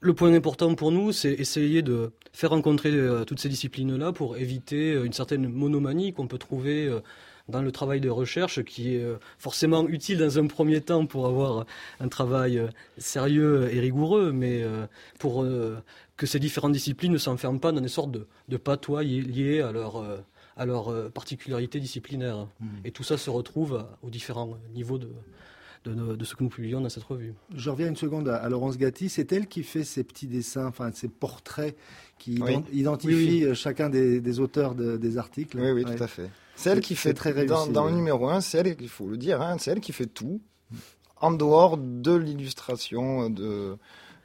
le 0.00 0.12
point 0.12 0.34
important 0.34 0.74
pour 0.74 0.92
nous, 0.92 1.12
c'est 1.12 1.32
essayer 1.32 1.80
de 1.80 2.12
faire 2.34 2.50
rencontrer 2.50 2.92
euh, 2.92 3.24
toutes 3.24 3.40
ces 3.40 3.48
disciplines-là 3.48 4.12
pour 4.12 4.36
éviter 4.36 4.92
une 4.92 5.14
certaine 5.14 5.48
monomanie 5.48 6.12
qu'on 6.12 6.26
peut 6.26 6.36
trouver 6.36 6.94
dans 7.48 7.62
le 7.62 7.72
travail 7.72 8.00
de 8.00 8.10
recherche 8.10 8.62
qui 8.64 8.96
est 8.96 9.06
forcément 9.38 9.88
utile 9.88 10.18
dans 10.18 10.38
un 10.38 10.46
premier 10.46 10.80
temps 10.80 11.06
pour 11.06 11.26
avoir 11.26 11.64
un 12.00 12.08
travail 12.08 12.60
sérieux 12.98 13.72
et 13.72 13.80
rigoureux, 13.80 14.32
mais 14.32 14.64
pour 15.18 15.46
que 16.16 16.26
ces 16.26 16.38
différentes 16.38 16.72
disciplines 16.72 17.12
ne 17.12 17.18
s'enferment 17.18 17.60
pas 17.60 17.72
dans 17.72 17.80
des 17.80 17.88
sortes 17.88 18.10
de, 18.10 18.26
de 18.48 18.56
patois 18.56 19.02
liés 19.02 19.60
à 19.60 19.72
leur, 19.72 19.96
euh, 19.96 20.18
à 20.56 20.66
leur 20.66 20.88
euh, 20.88 21.08
particularité 21.08 21.80
disciplinaire. 21.80 22.48
Mmh. 22.60 22.66
Et 22.84 22.90
tout 22.90 23.02
ça 23.02 23.18
se 23.18 23.30
retrouve 23.30 23.84
aux 24.02 24.10
différents 24.10 24.56
niveaux 24.74 24.98
de, 24.98 25.10
de, 25.94 26.24
ce 26.24 26.34
que 26.34 26.42
nous 26.42 26.48
publions 26.48 26.80
dans 26.80 26.88
cette 26.88 27.04
revue. 27.04 27.34
Je 27.54 27.70
reviens 27.70 27.88
une 27.88 27.96
seconde 27.96 28.28
à, 28.28 28.48
Laurence 28.48 28.78
Gatti. 28.78 29.08
C'est 29.08 29.32
elle 29.32 29.46
qui 29.46 29.62
fait 29.62 29.84
ces 29.84 30.04
petits 30.04 30.26
dessins, 30.26 30.66
enfin 30.66 30.90
ces 30.92 31.08
portraits 31.08 31.76
qui 32.18 32.40
identifient 32.72 33.44
euh, 33.44 33.54
chacun 33.54 33.88
des, 33.88 34.40
auteurs 34.40 34.74
des 34.74 35.18
articles. 35.18 35.58
Oui, 35.60 35.70
oui, 35.70 35.84
tout 35.84 36.02
à 36.02 36.06
fait. 36.06 36.30
C'est 36.56 36.70
elle 36.70 36.80
qui 36.80 36.96
fait 36.96 37.12
très 37.12 37.32
réussi, 37.32 37.70
dans, 37.70 37.86
le 37.86 37.94
numéro 37.94 38.30
1, 38.30 38.40
c'est 38.40 38.58
elle, 38.58 38.76
il 38.80 38.88
faut 38.88 39.08
le 39.08 39.18
dire, 39.18 39.42
hein, 39.42 39.56
c'est 39.58 39.72
elle 39.72 39.80
qui 39.80 39.92
fait 39.92 40.06
tout 40.06 40.40
en 41.20 41.30
dehors 41.30 41.76
de 41.76 42.14
l'illustration 42.14 43.28
de 43.28 43.76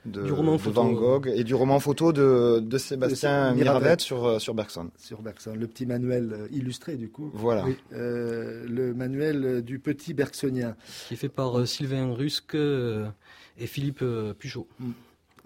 du 0.05 0.31
roman 0.31 0.57
photo. 0.57 0.81
Van 0.81 0.91
Gogh 0.91 1.27
et 1.27 1.43
du 1.43 1.53
roman 1.53 1.79
photo 1.79 2.11
de, 2.11 2.59
de 2.59 2.77
Sébastien 2.77 3.53
Miravette 3.53 4.01
sur, 4.01 4.25
euh, 4.25 4.39
sur 4.39 4.53
Bergson. 4.53 4.89
Sur 4.97 5.21
Bergson, 5.21 5.53
le 5.55 5.67
petit 5.67 5.85
manuel 5.85 6.31
euh, 6.33 6.47
illustré 6.51 6.95
du 6.95 7.09
coup. 7.09 7.29
Voilà. 7.33 7.65
Euh, 7.93 8.65
le 8.67 8.93
manuel 8.93 9.61
du 9.61 9.79
petit 9.79 10.13
Bergsonien. 10.13 10.75
Qui 11.07 11.13
est 11.13 11.17
fait 11.17 11.29
par 11.29 11.67
Sylvain 11.67 12.13
Rusque 12.13 12.55
et 12.55 13.67
Philippe 13.67 14.03
Puchot. 14.39 14.67
Mm. 14.79 14.91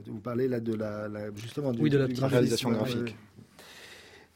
Vous 0.07 0.19
parlez 0.19 0.47
là 0.47 0.59
de 0.59 0.73
la, 0.73 1.07
justement 1.35 1.71
du, 1.71 1.89
de 1.89 1.97
la 1.97 2.27
réalisation 2.27 2.71
graphique. 2.71 3.15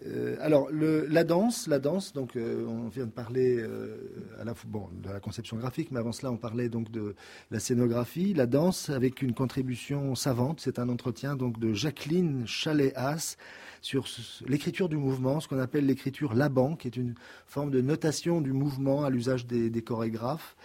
Euh, 0.06 0.38
alors, 0.39 0.70
la 0.72 1.24
danse, 1.24 1.68
la 1.68 1.79
danse, 1.79 2.13
donc 2.13 2.36
euh, 2.36 2.65
on 2.65 2.88
vient 2.88 3.06
de 3.06 3.12
parler 3.12 3.58
euh, 3.60 3.98
à 4.39 4.46
la, 4.46 4.53
de 4.53 5.10
la 5.10 5.20
conception 5.20 5.58
graphique, 5.58 5.91
mais 5.91 6.00
avant 6.00 6.13
cela, 6.13 6.32
on 6.32 6.38
parlait 6.38 6.70
donc 6.70 6.89
de 6.89 7.15
la 7.51 7.60
scénographie, 7.60 8.34
la 8.34 8.46
danse 8.46 8.89
avec 8.89 9.22
une 9.22 9.34
contribution 9.34 10.15
savante. 10.15 10.62
C'est 10.62 10.79
un 10.79 10.88
entretien 10.88 11.36
donc 11.36 11.60
de 11.60 11.74
Jacqueline 11.74 12.48
Chalet-As 12.48 13.38
sur 13.82 14.06
l'écriture 14.48 14.88
du 14.88 14.98
mouvement, 14.98 15.41
ce 15.41 15.48
qu'on 15.48 15.60
appelle 15.60 15.86
l'écriture 15.86 16.34
Laban, 16.34 16.75
qui 16.75 16.88
est 16.88 16.98
une 16.98 17.15
forme 17.46 17.72
de 17.72 17.82
notation 17.82 18.41
du 18.41 18.53
mouvement 18.53 19.03
à 19.03 19.10
l'usage 19.10 19.46
des, 19.46 19.82
chorégraphes. 19.82 20.56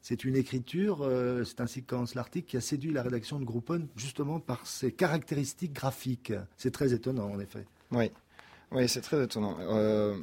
C'est 0.00 0.24
une 0.24 0.36
écriture, 0.36 1.08
c'est 1.44 1.60
ainsi 1.60 1.82
commence 1.82 2.14
l'article, 2.14 2.48
qui 2.48 2.56
a 2.56 2.60
séduit 2.60 2.92
la 2.92 3.02
rédaction 3.02 3.38
de 3.38 3.44
Groupon 3.44 3.86
justement 3.94 4.40
par 4.40 4.66
ses 4.66 4.90
caractéristiques 4.90 5.74
graphiques. 5.74 6.32
C'est 6.56 6.72
très 6.72 6.92
étonnant 6.92 7.30
en 7.30 7.38
effet. 7.38 7.66
Oui. 7.92 8.10
Oui, 8.74 8.88
c'est 8.88 9.00
très 9.00 9.22
étonnant. 9.22 9.56
Euh, 9.60 10.14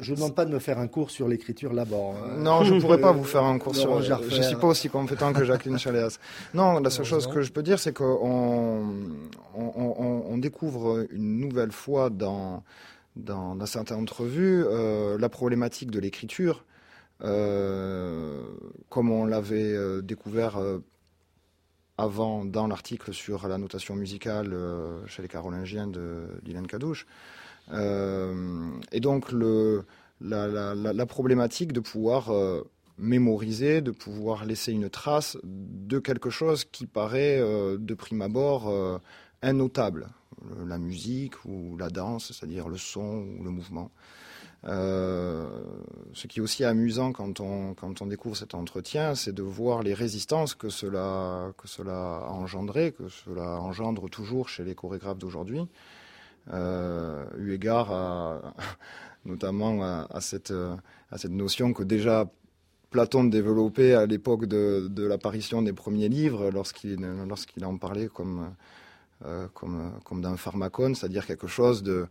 je 0.00 0.10
ne 0.10 0.16
demande 0.16 0.34
pas 0.34 0.44
de 0.44 0.52
me 0.52 0.58
faire 0.58 0.78
un 0.78 0.88
cours 0.88 1.10
sur 1.10 1.28
l'écriture 1.28 1.72
là-bas. 1.72 1.96
Hein. 1.96 2.38
Non, 2.38 2.64
je 2.64 2.74
ne 2.74 2.80
pourrais 2.80 3.00
pas 3.00 3.12
vous 3.12 3.24
faire 3.24 3.44
un 3.44 3.58
cours 3.58 3.76
sur. 3.76 4.02
Je 4.02 4.12
ne 4.14 4.42
suis 4.42 4.56
pas 4.56 4.66
aussi 4.66 4.88
compétent 4.88 5.32
que 5.32 5.44
Jacqueline 5.44 5.78
Chaléas. 5.78 6.18
Non, 6.54 6.80
la 6.80 6.90
seule 6.90 7.04
chose 7.04 7.26
que 7.26 7.42
je 7.42 7.52
peux 7.52 7.62
dire, 7.62 7.78
c'est 7.78 7.92
qu'on 7.92 8.82
on, 9.54 10.38
découvre 10.38 11.06
une 11.12 11.38
nouvelle 11.38 11.70
fois 11.70 12.10
dans, 12.10 12.64
dans, 13.14 13.54
dans 13.54 13.66
certaines 13.66 13.98
entrevues 13.98 14.64
euh, 14.66 15.16
la 15.16 15.28
problématique 15.28 15.92
de 15.92 16.00
l'écriture, 16.00 16.64
euh, 17.22 18.42
comme 18.88 19.12
on 19.12 19.24
l'avait 19.24 20.02
découvert 20.02 20.58
avant 21.96 22.44
dans 22.44 22.66
l'article 22.66 23.14
sur 23.14 23.46
la 23.46 23.58
notation 23.58 23.94
musicale 23.94 24.56
chez 25.06 25.22
les 25.22 25.28
Carolingiens 25.28 25.86
de 25.86 26.26
Dylan 26.42 26.66
Cadouche. 26.66 27.06
Euh, 27.72 28.70
et 28.92 29.00
donc 29.00 29.32
la, 30.20 31.06
problématique 31.06 31.72
de 31.72 31.80
pouvoir 31.80 32.30
euh, 32.30 32.62
mémoriser, 32.98 33.80
de 33.80 33.90
pouvoir 33.90 34.44
laisser 34.44 34.72
une 34.72 34.90
trace 34.90 35.38
de 35.42 35.98
quelque 35.98 36.30
chose 36.30 36.64
qui 36.64 36.86
paraît 36.86 37.38
euh, 37.40 37.76
de 37.78 37.94
prime 37.94 38.22
abord 38.22 38.72
un 39.44 39.52
notable, 39.52 40.08
la 40.66 40.78
musique 40.78 41.44
ou 41.44 41.76
la 41.76 41.90
danse, 41.90 42.32
c'est-à-dire 42.32 42.68
le 42.68 42.76
son 42.76 43.26
ou 43.38 43.42
le 43.42 43.50
mouvement. 43.50 43.90
Euh, 44.64 45.44
ce 46.12 46.28
qui 46.28 46.38
est 46.38 46.42
aussi 46.42 46.64
amusant 46.64 47.12
quand 47.12 47.40
on, 47.40 47.74
découvre 48.06 48.36
cet 48.36 48.54
entretien, 48.54 49.14
c'est 49.14 49.32
de 49.32 49.42
voir 49.42 49.82
les 49.82 49.94
résistances 49.94 50.54
que 50.54 50.68
cela, 50.68 51.52
que 51.58 51.66
cela 51.66 52.18
a 52.18 52.30
engendré, 52.30 52.92
que 52.92 53.08
cela 53.08 53.60
engendre 53.60 54.08
toujours 54.08 54.48
chez 54.48 54.64
les 54.64 54.74
chorégraphes 54.74 55.18
d'aujourd'hui, 55.18 55.60
euh, 55.60 55.64
eu 56.50 57.52
égard 57.52 57.92
à, 57.92 58.54
notamment 59.24 59.82
à, 59.82 60.20
cette, 60.20 60.52
à 61.10 61.18
cette 61.18 61.30
notion 61.32 61.72
que 61.72 61.82
déjà 61.82 62.30
Platon 62.90 63.24
développait 63.24 63.94
à 63.94 64.06
l'époque 64.06 64.46
de, 64.46 65.06
l'apparition 65.06 65.62
des 65.62 65.72
premiers 65.72 66.08
livres, 66.08 66.50
lorsqu'il 66.50 67.00
lorsqu'il 67.26 67.64
en 67.64 67.78
parlait 67.78 68.08
comme, 68.08 68.54
euh, 69.24 69.46
comme, 69.54 69.92
comme 70.04 70.20
d'un 70.20 70.36
pharmacone, 70.36 70.94
c'est-à-dire 70.94 71.26
quelque 71.26 71.46
chose 71.46 71.82
de 71.82 72.06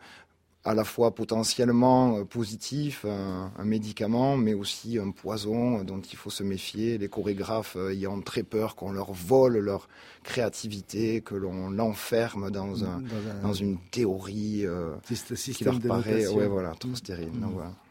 à 0.64 0.76
la 0.76 0.84
fois 0.84 1.16
potentiellement 1.16 2.18
euh, 2.18 2.24
positif, 2.24 3.06
un, 3.06 3.52
médicament, 3.64 4.38
mais 4.38 4.54
aussi 4.54 5.00
un 5.00 5.12
poison 5.12 5.84
dont 5.84 6.02
il 6.02 6.16
faut 6.16 6.30
se 6.30 6.44
méfier. 6.44 6.98
Les 6.98 7.10
chorégraphes 7.10 7.76
euh, 7.76 7.94
ayant 7.94 8.22
très 8.22 8.44
peur 8.44 8.76
qu'on 8.76 8.92
leur 8.92 9.12
vole 9.12 9.58
leur 9.58 9.88
créativité, 10.24 11.22
que 11.22 11.34
l'on 11.34 11.72
l'enferme 11.72 12.52
dans, 12.52 12.84
un, 12.84 13.02
dans, 13.42 13.54
une 13.54 13.80
théorie 13.92 14.66
euh, 14.66 14.92
qui 15.36 15.64
leur 15.64 15.80
paraît 15.80 16.28
ouais, 16.28 16.48
voilà, 16.48 16.74
trop 16.80 16.94
stérile. 16.94 17.32
Mm. 17.34 17.46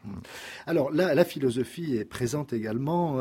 Alors 0.65 0.91
là, 0.91 1.13
la 1.13 1.25
philosophie 1.25 1.95
est 1.95 2.05
présente 2.05 2.53
également. 2.53 3.19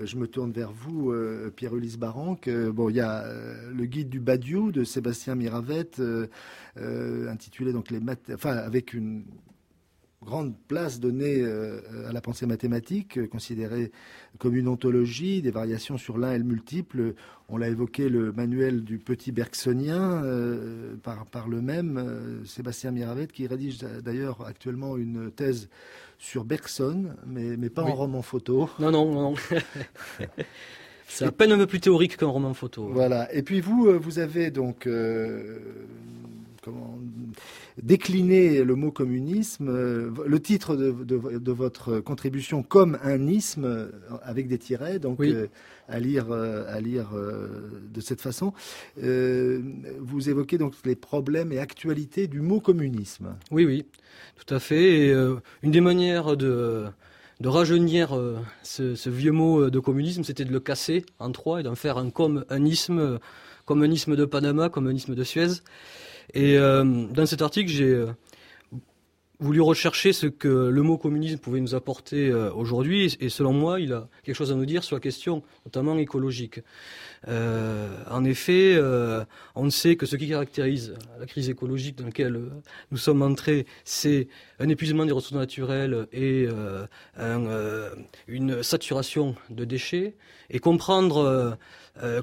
je 0.00 0.16
me 0.16 0.26
tourne 0.26 0.52
vers 0.52 0.72
vous, 0.72 1.14
Pierre-Ulysse 1.56 1.98
Baranque. 1.98 2.46
il 2.46 2.96
y 2.96 3.00
a 3.00 3.24
le 3.72 3.84
guide 3.86 4.08
du 4.08 4.20
Badiou 4.20 4.72
de 4.72 4.84
Sébastien 4.84 5.34
Miravette, 5.34 6.00
intitulé 6.76 7.72
donc 7.72 7.90
les 7.90 8.00
avec 8.44 8.92
une 8.94 9.24
grande 10.26 10.54
place 10.68 11.00
donnée 11.00 11.40
euh, 11.40 11.80
à 12.08 12.12
la 12.12 12.20
pensée 12.20 12.44
mathématique, 12.44 13.16
euh, 13.16 13.26
considérée 13.26 13.92
comme 14.38 14.56
une 14.56 14.68
ontologie, 14.68 15.40
des 15.40 15.50
variations 15.50 15.96
sur 15.96 16.18
l'un 16.18 16.32
et 16.32 16.38
le 16.38 16.44
multiple. 16.44 17.14
On 17.48 17.58
l'a 17.58 17.68
évoqué, 17.68 18.08
le 18.08 18.32
manuel 18.32 18.82
du 18.82 18.98
petit 18.98 19.30
bergsonien, 19.30 20.22
euh, 20.24 20.96
par, 21.02 21.26
par, 21.26 21.48
le 21.48 21.60
même, 21.60 22.42
Sébastien 22.44 22.90
Miravet, 22.90 23.28
qui 23.28 23.46
rédige 23.46 23.78
d'ailleurs 23.78 24.44
actuellement 24.46 24.96
une 24.96 25.30
thèse 25.30 25.68
sur 26.18 26.44
Bergson, 26.44 27.10
mais, 27.26 27.56
mais 27.56 27.70
pas 27.70 27.82
en 27.82 27.94
roman 27.94 28.22
photo. 28.22 28.68
Non, 28.80 28.90
non, 28.90 29.12
non. 29.12 29.34
C'est 31.08 31.24
à 31.24 31.30
peine 31.30 31.52
un 31.52 31.58
peu 31.58 31.68
plus 31.68 31.80
théorique 31.80 32.16
qu'un 32.16 32.26
roman 32.26 32.52
photo. 32.52 32.88
Voilà. 32.92 33.32
Et 33.32 33.42
puis 33.42 33.60
vous, 33.60 33.96
vous 33.98 34.18
avez 34.18 34.50
donc 34.50 34.88
décliner 37.82 38.64
le 38.64 38.74
mot 38.74 38.90
communisme, 38.90 39.68
euh, 39.68 40.10
le 40.26 40.40
titre 40.40 40.76
de, 40.76 41.52
votre 41.52 42.00
contribution 42.00 42.62
comme 42.62 42.98
un 43.02 43.26
isme 43.26 43.64
euh, 43.64 43.90
avec 44.22 44.48
des 44.48 44.58
tirets, 44.58 44.98
donc 44.98 45.20
euh, 45.20 45.48
à 45.88 46.00
lire, 46.00 46.32
à 46.32 46.80
lire 46.80 47.10
de 47.12 48.00
cette 48.00 48.20
façon. 48.20 48.52
vous 48.96 50.28
évoquez 50.28 50.58
donc 50.58 50.74
les 50.84 50.96
problèmes 50.96 51.52
et 51.52 51.58
actualités 51.58 52.26
du 52.26 52.40
mot 52.40 52.60
communisme. 52.60 53.36
Oui, 53.50 53.64
oui, 53.64 53.86
tout 54.36 54.52
à 54.54 54.58
fait. 54.58 55.12
une 55.62 55.70
des 55.70 55.80
manières 55.80 56.36
de 56.36 56.86
de 57.38 57.48
rajeunir 57.48 58.18
ce, 58.62 59.10
vieux 59.10 59.30
mot 59.30 59.68
de 59.68 59.78
communisme, 59.78 60.24
c'était 60.24 60.46
de 60.46 60.52
le 60.52 60.60
casser 60.60 61.04
en 61.18 61.30
trois 61.32 61.60
et 61.60 61.62
d'en 61.62 61.74
faire 61.74 61.98
un 61.98 62.08
comme 62.08 62.46
un 62.48 62.64
isme, 62.64 63.18
comme 63.66 63.82
un 63.82 63.90
isme 63.90 64.16
de 64.16 64.24
Panama, 64.24 64.70
comme 64.70 64.88
un 64.88 64.94
isme 64.94 65.14
de 65.14 65.22
Suez. 65.22 65.60
Et 66.34 66.58
euh, 66.58 66.84
dans 66.84 67.26
cet 67.26 67.42
article, 67.42 67.70
j'ai 67.70 67.84
euh, 67.84 68.06
voulu 69.38 69.60
rechercher 69.60 70.12
ce 70.12 70.26
que 70.26 70.48
le 70.48 70.82
mot 70.82 70.98
communisme 70.98 71.38
pouvait 71.38 71.60
nous 71.60 71.74
apporter 71.74 72.28
euh, 72.28 72.52
aujourd'hui. 72.52 73.16
Et 73.20 73.28
selon 73.28 73.52
moi, 73.52 73.80
il 73.80 73.92
a 73.92 74.08
quelque 74.24 74.34
chose 74.34 74.50
à 74.50 74.54
nous 74.54 74.66
dire 74.66 74.82
sur 74.82 74.96
la 74.96 75.00
question, 75.00 75.42
notamment 75.64 75.96
écologique. 75.98 76.60
en 77.28 78.24
effet, 78.24 78.78
on 79.54 79.70
sait 79.70 79.96
que 79.96 80.06
ce 80.06 80.16
qui 80.16 80.28
caractérise 80.28 80.94
la 81.18 81.26
crise 81.26 81.48
écologique 81.48 81.98
dans 81.98 82.06
laquelle 82.06 82.40
nous 82.90 82.98
sommes 82.98 83.22
entrés, 83.22 83.66
c'est 83.84 84.28
un 84.60 84.68
épuisement 84.68 85.04
des 85.04 85.12
ressources 85.12 85.34
naturelles 85.34 86.06
et 86.12 86.46
une 88.28 88.62
saturation 88.62 89.34
de 89.50 89.64
déchets. 89.64 90.14
Et 90.50 90.60
comprendre 90.60 91.58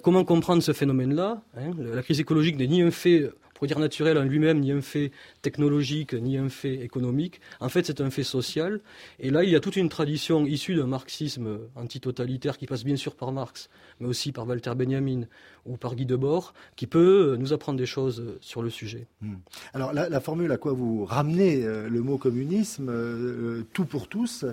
comment 0.01 0.23
comprendre 0.23 0.63
ce 0.63 0.71
phénomène-là, 0.71 1.43
hein, 1.57 1.71
la 1.77 2.01
crise 2.01 2.21
écologique 2.21 2.57
n'est 2.57 2.67
ni 2.67 2.81
un 2.81 2.91
fait 2.91 3.29
dire 3.67 3.79
naturel 3.79 4.17
en 4.17 4.23
lui-même, 4.23 4.59
ni 4.59 4.71
un 4.71 4.81
fait 4.81 5.11
technologique, 5.41 6.13
ni 6.13 6.37
un 6.37 6.49
fait 6.49 6.75
économique. 6.75 7.41
En 7.59 7.69
fait, 7.69 7.85
c'est 7.85 8.01
un 8.01 8.09
fait 8.09 8.23
social. 8.23 8.81
Et 9.19 9.29
là, 9.29 9.43
il 9.43 9.49
y 9.49 9.55
a 9.55 9.59
toute 9.59 9.75
une 9.75 9.89
tradition 9.89 10.45
issue 10.45 10.75
d'un 10.75 10.87
marxisme 10.87 11.59
antitotalitaire 11.75 12.57
qui 12.57 12.65
passe 12.65 12.83
bien 12.83 12.95
sûr 12.95 13.15
par 13.15 13.31
Marx, 13.31 13.69
mais 13.99 14.07
aussi 14.07 14.31
par 14.31 14.47
Walter 14.47 14.73
Benjamin 14.75 15.21
ou 15.65 15.77
par 15.77 15.95
Guy 15.95 16.05
Debord, 16.05 16.53
qui 16.75 16.87
peut 16.87 17.37
nous 17.39 17.53
apprendre 17.53 17.77
des 17.77 17.85
choses 17.85 18.37
sur 18.41 18.61
le 18.61 18.69
sujet. 18.69 19.07
Hmm. 19.21 19.35
Alors, 19.73 19.93
la, 19.93 20.19
formule 20.19 20.51
à 20.51 20.57
quoi 20.57 20.73
vous 20.73 21.05
ramenez 21.05 21.63
euh, 21.63 21.87
le 21.89 22.01
mot 22.01 22.17
communisme, 22.17 22.89
euh, 22.89 23.59
euh, 23.59 23.65
tout 23.73 23.85
pour 23.85 24.07
tous, 24.07 24.45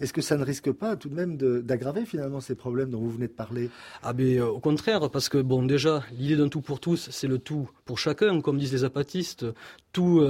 est-ce 0.00 0.12
que 0.12 0.20
ça 0.20 0.36
ne 0.36 0.44
risque 0.44 0.70
pas 0.72 0.96
tout 0.96 1.08
de 1.08 1.14
même 1.14 1.36
d'aggraver 1.36 2.04
finalement 2.04 2.40
ces 2.40 2.54
problèmes 2.54 2.90
dont 2.90 2.98
vous 2.98 3.10
venez 3.10 3.28
de 3.28 3.32
parler? 3.32 3.70
Ah, 4.02 4.12
ben, 4.12 4.42
au 4.42 4.60
contraire, 4.60 5.10
parce 5.10 5.28
que, 5.28 5.38
bon, 5.38 5.62
déjà, 5.62 6.02
l'idée 6.12 6.36
d'un 6.36 6.48
tout 6.48 6.60
pour 6.60 6.80
tous, 6.80 7.08
c'est 7.10 7.28
le 7.28 7.38
tout 7.38 7.70
pour 7.84 7.98
chacun, 7.98 8.40
comme 8.40 8.57
disent 8.58 8.72
les 8.72 8.84
apatistes, 8.84 9.46
tout, 9.92 10.22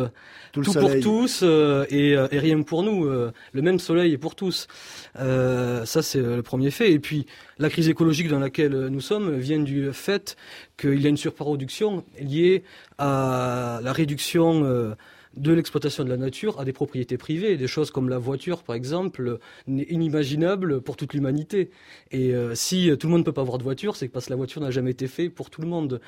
tout, 0.52 0.62
pour 0.62 1.00
tous 1.00 1.42
et, 1.42 2.10
et, 2.10 2.38
rien 2.38 2.62
pour 2.62 2.82
nous. 2.82 3.04
le 3.04 3.62
même 3.62 3.78
soleil 3.78 4.12
est 4.12 4.18
pour 4.18 4.34
tous. 4.34 4.68
ça, 5.16 6.02
c'est 6.02 6.20
le 6.20 6.42
premier 6.42 6.70
fait. 6.70 6.92
Et 6.92 6.98
puis, 6.98 7.26
la 7.58 7.68
crise 7.68 7.88
écologique 7.88 8.28
dans 8.28 8.38
laquelle 8.38 8.86
nous 8.86 9.00
sommes 9.00 9.36
vient 9.36 9.58
du 9.58 9.92
fait 9.92 10.36
qu'il 10.76 11.00
y 11.00 11.06
a 11.06 11.08
une 11.08 11.16
surproduction 11.16 12.04
liée 12.20 12.62
à 12.98 13.80
la 13.82 13.92
réduction 13.92 14.64
euh, 14.64 14.94
de 15.36 15.52
l'exploitation 15.52 16.04
de 16.04 16.08
la 16.08 16.16
nature 16.16 16.58
à 16.58 16.64
des 16.64 16.72
propriétés 16.72 17.18
privées. 17.18 17.56
Des 17.56 17.66
choses 17.66 17.90
comme 17.90 18.08
la 18.08 18.18
voiture, 18.18 18.62
par 18.62 18.74
exemple, 18.74 19.38
inimaginable 19.66 20.80
pour 20.80 20.96
toute 20.96 21.14
l'humanité. 21.14 21.70
Et 22.10 22.34
euh, 22.34 22.54
si 22.54 22.90
tout 22.98 23.06
le 23.06 23.12
monde 23.12 23.20
ne 23.20 23.24
peut 23.24 23.32
pas 23.32 23.42
avoir 23.42 23.58
de 23.58 23.62
voiture, 23.62 23.96
c'est 23.96 24.08
parce 24.08 24.26
que 24.26 24.30
la 24.30 24.36
voiture 24.36 24.60
n'a 24.60 24.70
jamais 24.70 24.92
été 24.92 25.06
faite 25.06 25.34
pour 25.34 25.50
tout 25.50 25.60
le 25.60 25.68
monde. 25.68 26.00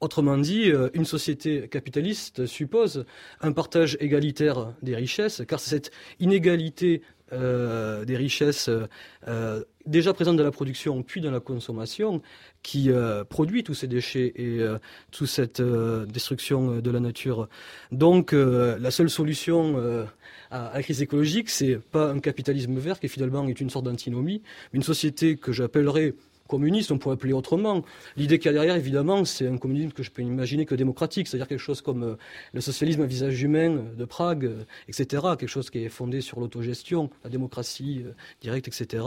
Autrement 0.00 0.38
dit, 0.38 0.70
euh, 0.70 0.90
une 0.94 1.04
société 1.04 1.68
capitaliste 1.68 2.46
suppose 2.46 3.04
un 3.40 3.50
partage 3.50 3.96
égalitaire 4.00 4.72
des 4.80 4.94
richesses, 4.94 5.42
car 5.48 5.58
cette 5.58 5.90
inégalité 6.20 7.02
des 7.32 8.16
richesses 8.16 8.70
déjà 9.88 10.12
présente 10.12 10.36
dans 10.36 10.44
la 10.44 10.50
production 10.50 11.02
puis 11.02 11.20
dans 11.20 11.30
la 11.30 11.40
consommation 11.40 12.22
qui 12.62 12.90
euh, 12.90 13.24
produit 13.24 13.64
tous 13.64 13.74
ces 13.74 13.86
déchets 13.86 14.32
et 14.36 14.60
euh, 14.60 14.78
toute 15.10 15.28
cette 15.28 15.60
euh, 15.60 16.06
destruction 16.06 16.80
de 16.80 16.90
la 16.90 17.00
nature. 17.00 17.48
Donc 17.90 18.32
la 18.32 18.90
seule 18.90 19.10
solution 19.10 20.06
à, 20.50 20.72
la 20.74 20.82
crise 20.82 21.02
écologique, 21.02 21.50
c'est 21.50 21.78
pas 21.78 22.10
un 22.10 22.20
capitalisme 22.20 22.78
vert 22.78 23.00
qui 23.00 23.08
finalement 23.08 23.46
est 23.48 23.60
une 23.60 23.70
sorte 23.70 23.86
d'antinomie, 23.86 24.42
une 24.72 24.82
société 24.82 25.36
que 25.36 25.52
j'appellerais 25.52 26.14
communiste, 26.48 26.90
on 26.90 26.98
pourrait 26.98 27.14
appeler 27.14 27.32
autrement. 27.32 27.84
L'idée 28.16 28.38
qu'il 28.38 28.46
y 28.46 28.48
a 28.50 28.52
derrière, 28.52 28.74
évidemment, 28.74 29.24
c'est 29.24 29.46
un 29.46 29.58
communisme 29.58 29.92
que 29.92 30.02
je 30.02 30.10
peux 30.10 30.22
imaginer 30.22 30.66
que 30.66 30.74
démocratique, 30.74 31.28
c'est-à-dire 31.28 31.46
quelque 31.46 31.60
chose 31.60 31.80
comme 31.80 32.16
le 32.52 32.60
socialisme 32.60 33.02
à 33.02 33.06
visage 33.06 33.40
humain 33.42 33.84
de 33.96 34.04
Prague, 34.04 34.50
etc., 34.88 35.22
quelque 35.38 35.46
chose 35.46 35.70
qui 35.70 35.84
est 35.84 35.88
fondé 35.88 36.20
sur 36.20 36.40
l'autogestion, 36.40 37.10
la 37.22 37.30
démocratie 37.30 38.04
directe, 38.40 38.66
etc., 38.68 39.04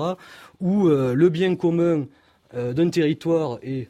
où 0.62 0.88
le 0.88 1.30
bien 1.30 1.56
commun 1.56 2.06
euh, 2.54 2.74
d'un 2.74 2.90
territoire 2.90 3.60
et 3.64 3.88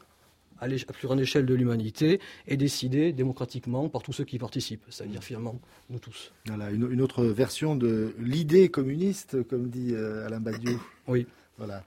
à, 0.60 0.68
plus 0.68 1.08
grande 1.08 1.20
échelle 1.20 1.48
de 1.48 1.56
l'humanité 1.56 2.20
est 2.48 2.58
décidé 2.58 3.12
démocratiquement 3.12 3.90
par 3.90 4.04
tous 4.04 4.14
ceux 4.14 4.24
qui 4.24 4.36
y 4.36 4.40
participent, 4.40 4.86
c'est-à-dire 4.90 5.24
finalement 5.24 5.60
nous 5.90 5.98
tous. 5.98 6.32
Voilà, 6.46 6.70
une, 6.70 7.02
autre 7.02 7.26
version 7.26 7.76
de 7.76 8.14
l'idée 8.20 8.70
communiste, 8.70 9.42
comme 9.48 9.70
dit 9.70 9.96
euh, 9.96 10.28
Alain 10.28 10.40
Badiou. 10.40 10.80
Oui. 11.08 11.26
Voilà. 11.62 11.84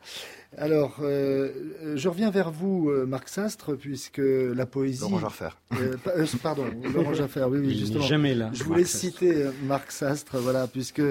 Alors, 0.57 0.99
euh, 1.03 1.97
je 1.97 2.09
reviens 2.09 2.31
vers 2.31 2.53
vous, 2.53 2.89
euh, 2.89 3.07
Marc 3.07 3.29
Sastre, 3.29 3.75
puisque 3.75 4.23
la 4.23 4.67
poésie. 4.67 5.01
Laurent 5.01 5.19
Jaffer. 5.19 5.49
Euh, 5.73 5.97
pardon, 6.41 6.67
Laurent 6.95 7.13
Jaffer, 7.13 7.47
oui, 7.51 7.59
oui, 7.59 7.77
justement. 7.77 8.05
jamais 8.05 8.37
là. 8.37 8.51
Je 8.53 8.63
voulais 8.63 8.85
citer 8.85 9.47
Marc 9.65 9.91
Sastre, 9.91 10.39
voilà, 10.39 10.69
puisque 10.69 11.03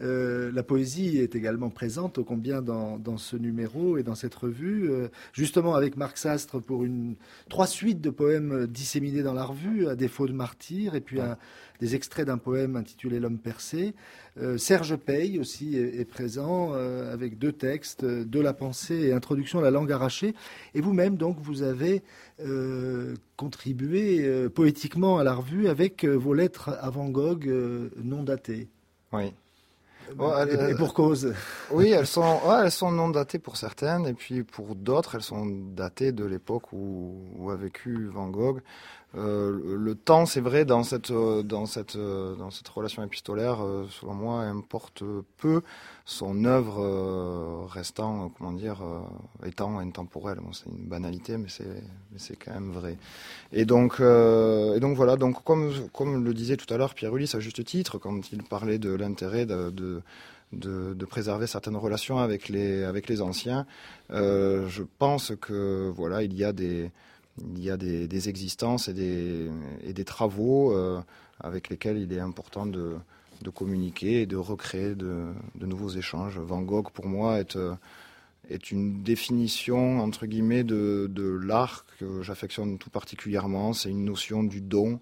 la 0.00 0.62
poésie 0.64 1.18
est 1.18 1.36
également 1.36 1.70
présente, 1.70 2.18
au 2.18 2.24
combien 2.24 2.60
dans, 2.60 2.98
dans, 2.98 3.18
ce 3.18 3.36
numéro 3.36 3.98
et 3.98 4.02
dans 4.02 4.16
cette 4.16 4.34
revue. 4.34 4.90
justement, 5.32 5.76
avec 5.76 5.96
Marc 5.96 6.18
Sastre 6.18 6.60
pour 6.60 6.82
une 6.82 7.14
trois 7.48 7.68
suites 7.68 8.00
de 8.00 8.10
poèmes 8.10 8.66
disséminés 8.66 9.22
dans 9.22 9.34
la 9.34 9.44
revue, 9.44 9.86
à 9.86 9.94
défaut 9.94 10.26
de 10.26 10.32
martyr, 10.32 10.96
et 10.96 11.00
puis 11.00 11.20
un 11.20 11.36
des 11.80 11.94
extraits 11.94 12.26
d'un 12.26 12.38
poème 12.38 12.76
intitulé 12.76 13.20
L'homme 13.20 13.38
percé. 13.38 13.94
Serge 14.56 14.96
Paye 14.96 15.38
aussi 15.38 15.76
est, 15.76 16.04
présent 16.04 16.72
avec 16.72 17.38
deux 17.38 17.52
textes, 17.52 18.04
De 18.04 18.40
la 18.40 18.52
pensée 18.52 18.94
et 18.94 19.12
Introduction 19.12 19.58
à 19.58 19.62
la 19.62 19.70
langue 19.70 19.90
arrachée. 19.90 20.34
Et 20.74 20.80
vous-même, 20.80 21.16
donc, 21.16 21.38
vous 21.40 21.62
avez 21.62 22.02
contribué 23.36 24.48
poétiquement 24.50 25.18
à 25.18 25.24
la 25.24 25.34
revue 25.34 25.68
avec 25.68 26.04
vos 26.04 26.34
lettres 26.34 26.70
à 26.80 26.90
Van 26.90 27.08
Gogh 27.08 27.48
non 28.02 28.22
datées. 28.22 28.68
Oui 29.12 29.32
et, 30.12 30.74
pour 30.74 30.94
cause. 30.94 31.34
Oui, 31.70 31.90
elles 31.90 32.06
sont, 32.06 32.40
elles 32.62 32.70
sont 32.70 32.90
non 32.90 33.10
datées 33.10 33.38
pour 33.38 33.56
certaines, 33.56 34.06
et 34.06 34.14
puis 34.14 34.42
pour 34.42 34.74
d'autres, 34.74 35.16
elles 35.16 35.22
sont 35.22 35.46
datées 35.46 36.12
de 36.12 36.24
l'époque 36.24 36.72
où, 36.72 37.14
où, 37.36 37.50
a 37.50 37.56
vécu 37.56 38.06
Van 38.06 38.28
Gogh. 38.28 38.60
Euh, 39.16 39.76
le 39.78 39.94
temps, 39.94 40.26
c'est 40.26 40.40
vrai, 40.40 40.64
dans 40.64 40.82
cette, 40.82 41.10
dans 41.10 41.66
cette, 41.66 41.96
dans 41.96 42.50
cette 42.50 42.68
relation 42.68 43.02
épistolaire, 43.02 43.64
euh, 43.64 43.86
selon 43.90 44.14
moi, 44.14 44.40
importe 44.42 45.02
peu. 45.38 45.62
Son 46.04 46.44
œuvre 46.44 46.82
euh, 46.82 47.66
restant, 47.66 48.30
comment 48.36 48.52
dire, 48.52 48.82
étant 49.46 49.78
intemporelle. 49.78 50.38
Bon, 50.42 50.52
c'est 50.52 50.66
une 50.66 50.86
banalité, 50.86 51.36
mais 51.38 51.48
c'est, 51.48 52.36
quand 52.36 52.52
même 52.52 52.70
vrai. 52.70 52.96
Et 53.52 53.64
donc, 53.64 54.00
et 54.00 54.80
donc 54.80 54.96
voilà. 54.96 55.16
Donc, 55.16 55.42
comme, 55.44 55.72
comme 55.92 56.24
le 56.24 56.34
disait 56.34 56.56
tout 56.56 56.72
à 56.72 56.76
l'heure 56.76 56.94
Pierre 56.94 57.14
Ulysse 57.14 57.34
à 57.34 57.40
juste 57.40 57.64
titre, 57.64 57.98
quand 57.98 58.32
il 58.32 58.42
parlait 58.42 58.78
de 58.78 58.92
l'intérêt 58.94 59.46
de, 59.46 59.70
de 59.70 60.02
de, 60.52 61.04
préserver 61.04 61.46
certaines 61.46 61.76
relations 61.76 62.18
avec 62.18 62.48
les 62.48 62.84
avec 62.84 63.08
les 63.08 63.20
anciens. 63.20 63.66
Euh, 64.10 64.68
je 64.68 64.82
pense 64.98 65.32
que 65.40 65.90
voilà, 65.94 66.22
il 66.22 66.34
y 66.34 66.44
a 66.44 66.52
des 66.52 66.90
il 67.56 67.62
y 67.62 67.70
a 67.70 67.76
des, 67.76 68.28
existences 68.28 68.88
et 68.88 68.94
des, 68.94 70.04
travaux 70.04 70.72
euh, 70.72 71.00
avec 71.40 71.68
lesquels 71.68 71.98
il 71.98 72.12
est 72.12 72.20
important 72.20 72.66
de, 72.66 72.96
communiquer 73.54 74.22
et 74.22 74.26
de 74.26 74.36
recréer 74.36 74.94
de, 74.94 75.32
nouveaux 75.60 75.90
échanges. 75.90 76.38
Van 76.38 76.62
Gogh, 76.62 76.90
pour 76.90 77.06
moi, 77.06 77.38
est, 77.38 77.56
euh, 77.56 77.74
une 78.70 79.02
définition, 79.02 80.00
entre 80.00 80.26
guillemets, 80.26 80.64
de, 80.64 81.40
l'art 81.42 81.84
que 81.98 82.22
j'affectionne 82.22 82.78
tout 82.78 82.90
particulièrement. 82.90 83.72
C'est 83.72 83.90
une 83.90 84.04
notion 84.04 84.42
du 84.42 84.60
don 84.60 85.00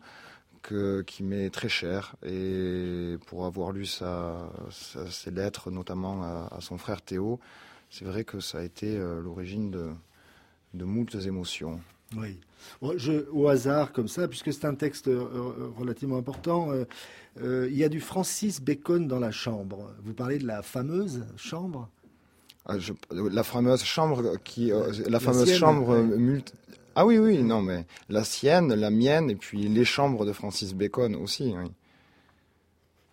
qui 1.06 1.22
m'est 1.22 1.50
très 1.50 1.68
cher. 1.68 2.16
Et 2.24 3.16
pour 3.26 3.46
avoir 3.46 3.72
lu 3.72 3.86
ses 3.86 5.30
lettres, 5.30 5.70
notamment 5.70 6.22
à, 6.22 6.60
son 6.60 6.78
frère 6.78 7.02
Théo, 7.02 7.38
c'est 7.90 8.04
vrai 8.04 8.24
que 8.24 8.40
ça 8.40 8.58
a 8.58 8.62
été 8.62 8.96
euh, 8.96 9.20
l'origine 9.20 9.70
de, 9.70 9.90
de 10.74 10.84
moultes 10.84 11.14
émotions. 11.14 11.80
Oui. 12.14 12.38
Je, 12.96 13.28
au 13.30 13.48
hasard, 13.48 13.92
comme 13.92 14.08
ça, 14.08 14.28
puisque 14.28 14.52
c'est 14.52 14.64
un 14.64 14.74
texte 14.74 15.08
euh, 15.08 15.26
euh, 15.34 15.70
relativement 15.76 16.18
important, 16.18 16.70
euh, 17.40 17.68
il 17.70 17.76
y 17.76 17.84
a 17.84 17.88
du 17.88 18.00
Francis 18.00 18.60
Bacon 18.60 19.06
dans 19.06 19.18
la 19.18 19.30
chambre. 19.30 19.90
Vous 20.02 20.14
parlez 20.14 20.38
de 20.38 20.46
la 20.46 20.62
fameuse 20.62 21.24
chambre? 21.36 21.88
Ah, 22.66 22.76
La 23.10 23.42
fameuse 23.42 23.84
chambre 23.84 24.36
qui, 24.42 24.72
la, 25.06 25.20
fameuse 25.20 25.52
chambre 25.54 26.04
Ah 26.94 27.06
oui, 27.06 27.18
oui, 27.18 27.42
non, 27.42 27.62
mais 27.62 27.86
la 28.08 28.24
sienne, 28.24 28.74
la 28.74 28.90
mienne, 28.90 29.30
et 29.30 29.36
puis 29.36 29.68
les 29.68 29.84
chambres 29.84 30.24
de 30.26 30.32
Francis 30.32 30.74
Bacon 30.74 31.14
aussi. 31.14 31.54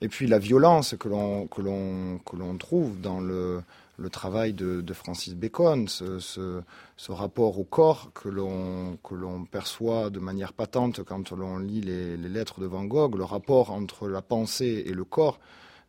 Et 0.01 0.07
puis 0.07 0.27
la 0.27 0.39
violence 0.39 0.95
que 0.99 1.07
l'on 1.07 1.47
que 1.47 1.61
l'on 1.61 2.19
que 2.25 2.35
l'on 2.35 2.57
trouve 2.57 2.99
dans 2.99 3.21
le 3.21 3.61
le 3.97 4.09
travail 4.09 4.53
de, 4.53 4.93
Francis 4.93 5.35
Bacon, 5.35 5.87
ce, 5.87 6.61
rapport 7.09 7.59
au 7.59 7.63
corps 7.63 8.11
que 8.13 8.29
l'on 8.29 9.45
perçoit 9.45 10.09
de 10.09 10.19
manière 10.19 10.53
patente 10.53 11.03
quand 11.03 11.31
l'on 11.31 11.57
lit 11.59 11.81
les, 11.81 12.17
lettres 12.17 12.59
de 12.59 12.65
Van 12.65 12.85
Gogh, 12.85 13.15
le 13.15 13.23
rapport 13.23 13.71
entre 13.71 14.07
la 14.07 14.21
pensée 14.21 14.83
et 14.85 14.93
le 14.93 15.03
corps 15.03 15.39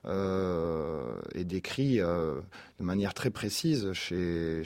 euh, 0.06 1.18
est 1.34 1.44
décrit 1.44 1.98
euh, 1.98 2.38
de 2.78 2.84
manière 2.84 3.14
très 3.14 3.30
précise 3.30 3.90
chez, 3.94 4.62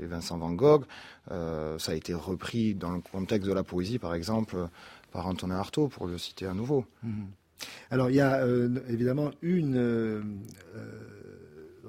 Vincent 0.00 0.38
Van 0.38 0.52
Gogh. 0.52 0.84
Euh, 1.32 1.78
ça 1.80 1.92
a 1.92 1.94
été 1.96 2.14
repris 2.14 2.76
dans 2.76 2.92
le 2.92 3.00
contexte 3.00 3.48
de 3.48 3.52
la 3.52 3.64
poésie, 3.64 3.98
par 3.98 4.14
exemple, 4.14 4.68
par 5.10 5.26
Antonin 5.26 5.56
Artaud, 5.56 5.88
pour 5.88 6.06
le 6.06 6.16
citer 6.16 6.46
à 6.46 6.54
nouveau. 6.54 6.84
Mmh. 7.02 7.24
Alors 7.90 8.10
il 8.10 8.16
y 8.16 8.20
a 8.20 8.44
évidemment 8.88 9.30
une 9.40 10.42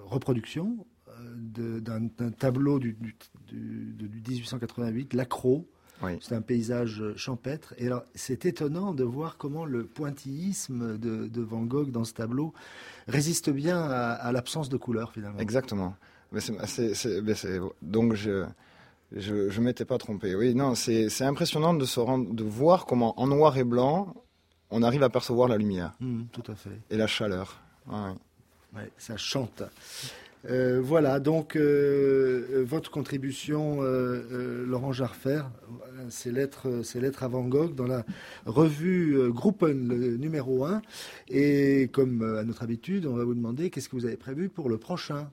reproduction 0.05 0.85
euh, 1.09 1.79
d'un 1.79 2.31
tableau 2.31 2.79
du, 2.79 2.97
de 3.51 4.07
1888, 4.07 5.13
L'Accro. 5.13 5.67
C'est 6.21 6.35
un 6.35 6.41
paysage 6.41 7.01
champêtre. 7.15 7.73
Et 7.77 7.87
alors, 7.87 8.03
c'est 8.13 8.45
étonnant 8.45 8.93
de 8.93 9.03
voir 9.03 9.37
comment 9.37 9.65
le 9.65 9.85
pointillisme 9.85 10.99
de, 10.99 11.41
Van 11.41 11.63
Gogh 11.63 11.89
dans 11.89 12.03
ce 12.03 12.13
tableau 12.13 12.53
résiste 13.07 13.49
bien 13.49 13.81
à, 13.81 14.31
l'absence 14.31 14.69
de 14.69 14.77
couleur, 14.77 15.13
finalement. 15.13 15.39
Exactement. 15.39 15.95
Mais 16.31 16.41
donc, 17.81 18.13
je 18.13 18.45
je, 19.15 19.49
je 19.49 19.61
m'étais 19.61 19.85
pas 19.85 19.97
trompé. 19.97 20.35
Oui, 20.35 20.53
non, 20.53 20.75
c'est 20.75 21.23
impressionnant 21.23 21.73
de, 21.73 21.85
se 21.85 21.99
rendre, 21.99 22.33
de 22.33 22.43
voir 22.43 22.85
comment, 22.85 23.19
en 23.19 23.27
noir 23.27 23.57
et 23.57 23.63
blanc, 23.63 24.13
on 24.69 24.83
arrive 24.83 25.01
à 25.01 25.09
percevoir 25.09 25.47
la 25.47 25.57
lumière. 25.57 25.93
Mmh, 26.01 26.23
tout 26.31 26.43
à 26.51 26.55
fait. 26.55 26.81
Et 26.89 26.97
la 26.97 27.07
chaleur. 27.07 27.61
Ouais 27.87 28.13
ça 28.97 29.17
chante. 29.17 29.63
Euh, 30.49 30.79
voilà, 30.83 31.19
donc 31.19 31.55
euh, 31.55 32.47
euh, 32.51 32.63
votre 32.63 32.91
contribution, 32.91 33.81
Laurent 33.81 34.91
Jarfer, 34.91 35.43
ces 36.09 36.31
lettres, 36.31 36.81
ces 36.83 36.99
lettres 36.99 37.23
à 37.23 37.27
Van 37.27 37.43
Gogh 37.43 37.73
dans 37.73 37.87
la 37.87 38.05
revue 38.45 39.31
Gruppen, 39.31 39.87
le 39.87 40.17
numéro 40.17 40.65
1. 40.65 40.81
Et 41.29 41.89
comme 41.91 42.21
à 42.37 42.43
notre 42.43 42.63
habitude, 42.63 43.05
on 43.05 43.15
va 43.15 43.23
vous 43.23 43.35
demander 43.35 43.69
qu'est-ce 43.69 43.89
que 43.89 43.95
vous 43.95 44.05
avez 44.05 44.17
prévu 44.17 44.49
pour 44.49 44.69
le 44.69 44.77
prochain 44.77 45.29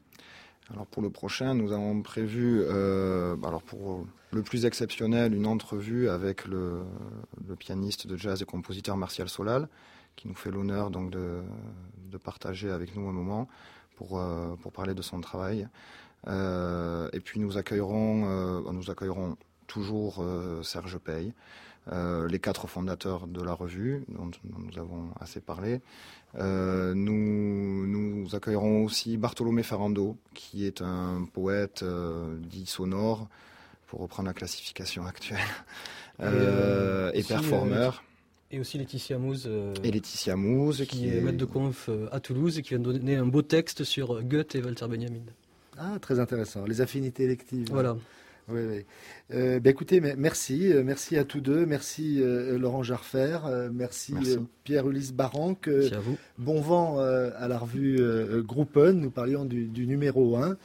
alors 0.73 0.87
pour 0.87 1.03
le 1.03 1.11
prochain, 1.11 1.55
nous 1.55 1.73
avons 1.73 2.03
prévu, 2.03 2.65
alors 2.65 3.63
pour 3.63 4.07
le 4.33 4.43
plus 4.43 4.65
exceptionnel, 4.65 5.35
une 5.35 5.47
entrevue 5.47 6.09
avec 6.09 6.47
le, 6.47 6.83
pianiste 7.59 8.07
de 8.07 8.17
jazz 8.17 8.41
et 8.41 8.47
compositeur 8.47 8.97
Martial 8.97 9.29
Solal, 9.29 9.69
qui 10.17 10.27
nous 10.27 10.35
fait 10.35 10.51
l'honneur 10.51 10.91
donc 10.91 11.11
de, 11.11 11.43
partager 12.25 12.71
avec 12.71 12.95
nous 12.95 13.09
un 13.09 13.13
moment 13.13 13.49
pour, 13.97 14.19
euh, 14.19 14.55
pour 14.57 14.73
parler 14.73 14.95
de 14.95 15.03
son 15.03 15.21
travail. 15.21 15.69
Euh, 16.29 17.09
et 17.13 17.21
puis 17.21 17.41
nous 17.41 17.57
accueillerons, 17.57 18.25
euh, 18.27 18.73
nous 18.73 18.91
accueillerons 18.91 19.37
toujours 19.67 20.25
Serge 20.63 20.99
Paye, 20.99 21.33
les 21.91 22.39
quatre 22.39 22.69
fondateurs 22.69 23.27
de 23.27 23.43
la 23.43 23.55
revue, 23.55 24.05
dont, 24.09 24.31
nous 24.45 24.79
avons 24.79 25.11
assez 25.19 25.41
parlé. 25.41 25.81
nous, 26.35 27.87
nous 27.87 28.35
accueillerons 28.35 28.85
aussi 28.85 29.17
Bartolomé 29.17 29.63
Ferrando, 29.63 30.17
qui 30.35 30.67
est 30.67 30.81
un 30.83 31.27
poète 31.33 31.85
dit 32.39 32.67
sonore, 32.67 33.29
pour 33.87 34.01
reprendre 34.01 34.29
la 34.29 34.35
classification 34.35 35.05
actuelle, 35.05 35.41
et, 36.21 37.23
performeur. 37.23 38.03
Et 38.53 38.61
aussi 38.61 38.77
Laetitia 38.77 39.17
Mouze. 39.17 39.45
Euh, 39.47 39.73
et 39.83 39.91
Laetitia 39.91 40.37
Mouze, 40.37 40.85
qui, 40.87 41.09
est, 41.09 41.23
maître 41.23 41.39
de 41.39 41.47
conf 41.47 41.89
euh, 41.89 42.07
à 42.13 42.21
Toulouse 42.21 42.59
et 42.59 42.63
qui 42.63 42.71
vient 42.71 42.79
de 42.79 42.93
donner 42.93 43.17
un 43.17 43.27
beau 43.27 43.41
texte 43.41 43.83
sur 43.83 44.17
euh, 44.17 44.21
Goethe 44.21 44.55
et 44.55 44.63
Walter 44.63 44.87
Benjamin. 44.89 45.23
Ah, 45.79 45.99
très 46.03 46.21
intéressant. 46.21 46.67
Les 46.67 46.83
affinités 46.83 47.25
électives. 47.25 47.69
Voilà. 47.71 47.97
Oui, 48.49 48.61
oui. 48.69 48.85
Euh, 49.33 49.61
ben 49.61 49.71
écoutez, 49.71 50.01
merci, 50.01 50.73
merci 50.85 51.17
à 51.17 51.25
tous 51.25 51.41
deux, 51.41 51.65
merci 51.65 52.21
Laurent 52.23 52.83
Jarfer, 52.83 53.39
merci, 53.73 54.15
Pierre-Ulysse 54.65 55.13
Baranque. 55.13 55.69
Merci 55.69 55.95
à 55.95 56.01
vous. 56.01 56.17
Bon 56.39 56.61
vent 56.61 56.99
à 56.99 57.49
la 57.49 57.59
revue 57.59 57.99
Groupen, 58.43 59.01
nous 59.01 59.11
parlions 59.11 59.45
du, 59.45 59.67
du 59.67 59.87
numéro 59.87 60.37
1, 60.37 60.57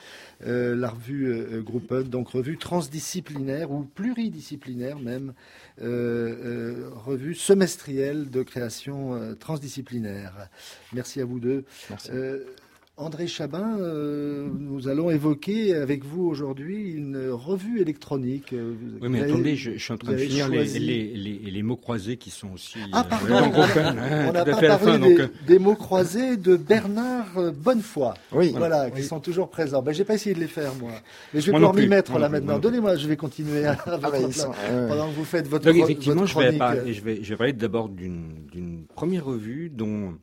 la 0.41 0.89
revue 0.89 1.61
Groupen, 1.63 2.03
donc 2.03 2.29
revue 2.29 2.57
transdisciplinaire 2.57 3.71
ou 3.71 3.83
pluridisciplinaire 3.83 4.99
même, 4.99 5.33
euh, 5.81 6.35
euh, 6.43 6.89
revue 6.91 7.35
semestrielle 7.35 8.29
de 8.29 8.41
création 8.41 9.13
euh, 9.13 9.35
transdisciplinaire. 9.35 10.49
Merci 10.93 11.21
à 11.21 11.25
vous 11.25 11.39
deux. 11.39 11.65
Merci. 11.89 12.09
André 12.99 13.27
Chabin, 13.27 13.77
euh, 13.79 14.47
nous 14.59 14.87
allons 14.87 15.11
évoquer 15.11 15.75
avec 15.75 16.03
vous 16.03 16.23
aujourd'hui 16.23 16.93
une 16.93 17.29
revue 17.29 17.79
électronique. 17.79 18.55
oui, 18.55 19.07
mais 19.07 19.21
attendez, 19.21 19.55
je, 19.55 19.77
suis 19.77 19.93
en 19.93 19.97
train 19.97 20.13
de 20.13 20.17
finir 20.17 20.49
les, 20.49 20.65
les, 20.65 21.15
les, 21.15 21.61
mots 21.61 21.77
croisés 21.77 22.17
qui 22.17 22.31
sont 22.31 22.53
aussi. 22.53 22.79
Ah, 22.91 23.05
euh, 23.05 23.07
pardon, 23.07 23.51
on 24.29 24.31
n'a 24.31 24.43
pas 24.43 24.79
parlé 24.79 24.97
des, 24.97 25.21
euh. 25.21 25.27
des, 25.45 25.59
mots 25.59 25.75
croisés 25.75 26.37
de 26.37 26.57
Bernard 26.57 27.53
Bonnefoy. 27.53 28.15
Oui. 28.31 28.51
Voilà, 28.57 28.89
qui 28.89 29.03
sont 29.03 29.19
toujours 29.19 29.51
présents. 29.51 29.83
Ben, 29.83 29.91
j'ai 29.91 30.03
pas 30.03 30.15
essayé 30.15 30.33
de 30.33 30.39
les 30.39 30.47
faire, 30.47 30.73
moi. 30.73 30.89
Mais 31.35 31.41
je 31.41 31.51
vais 31.51 31.53
pouvoir 31.53 31.75
m'y 31.75 31.87
mettre 31.87 32.17
là 32.17 32.29
maintenant. 32.29 32.57
Donnez-moi, 32.57 32.95
je 32.95 33.07
vais 33.07 33.15
continuer 33.15 33.63
à, 33.67 33.77
ah, 33.85 33.99
pendant 33.99 35.07
que 35.09 35.15
vous 35.15 35.23
faites 35.23 35.47
votre, 35.47 35.65
Donc, 35.65 35.75
effectivement, 35.75 36.21
votre 36.21 36.33
je 36.33 36.39
vais, 36.51 36.57
parler, 36.57 36.93
je, 36.95 37.01
vais, 37.03 37.19
je 37.21 37.29
vais 37.29 37.37
parler 37.37 37.53
d'abord 37.53 37.89
d'une 37.89 38.87
première 38.95 39.25
revue 39.25 39.69
dont 39.69 40.15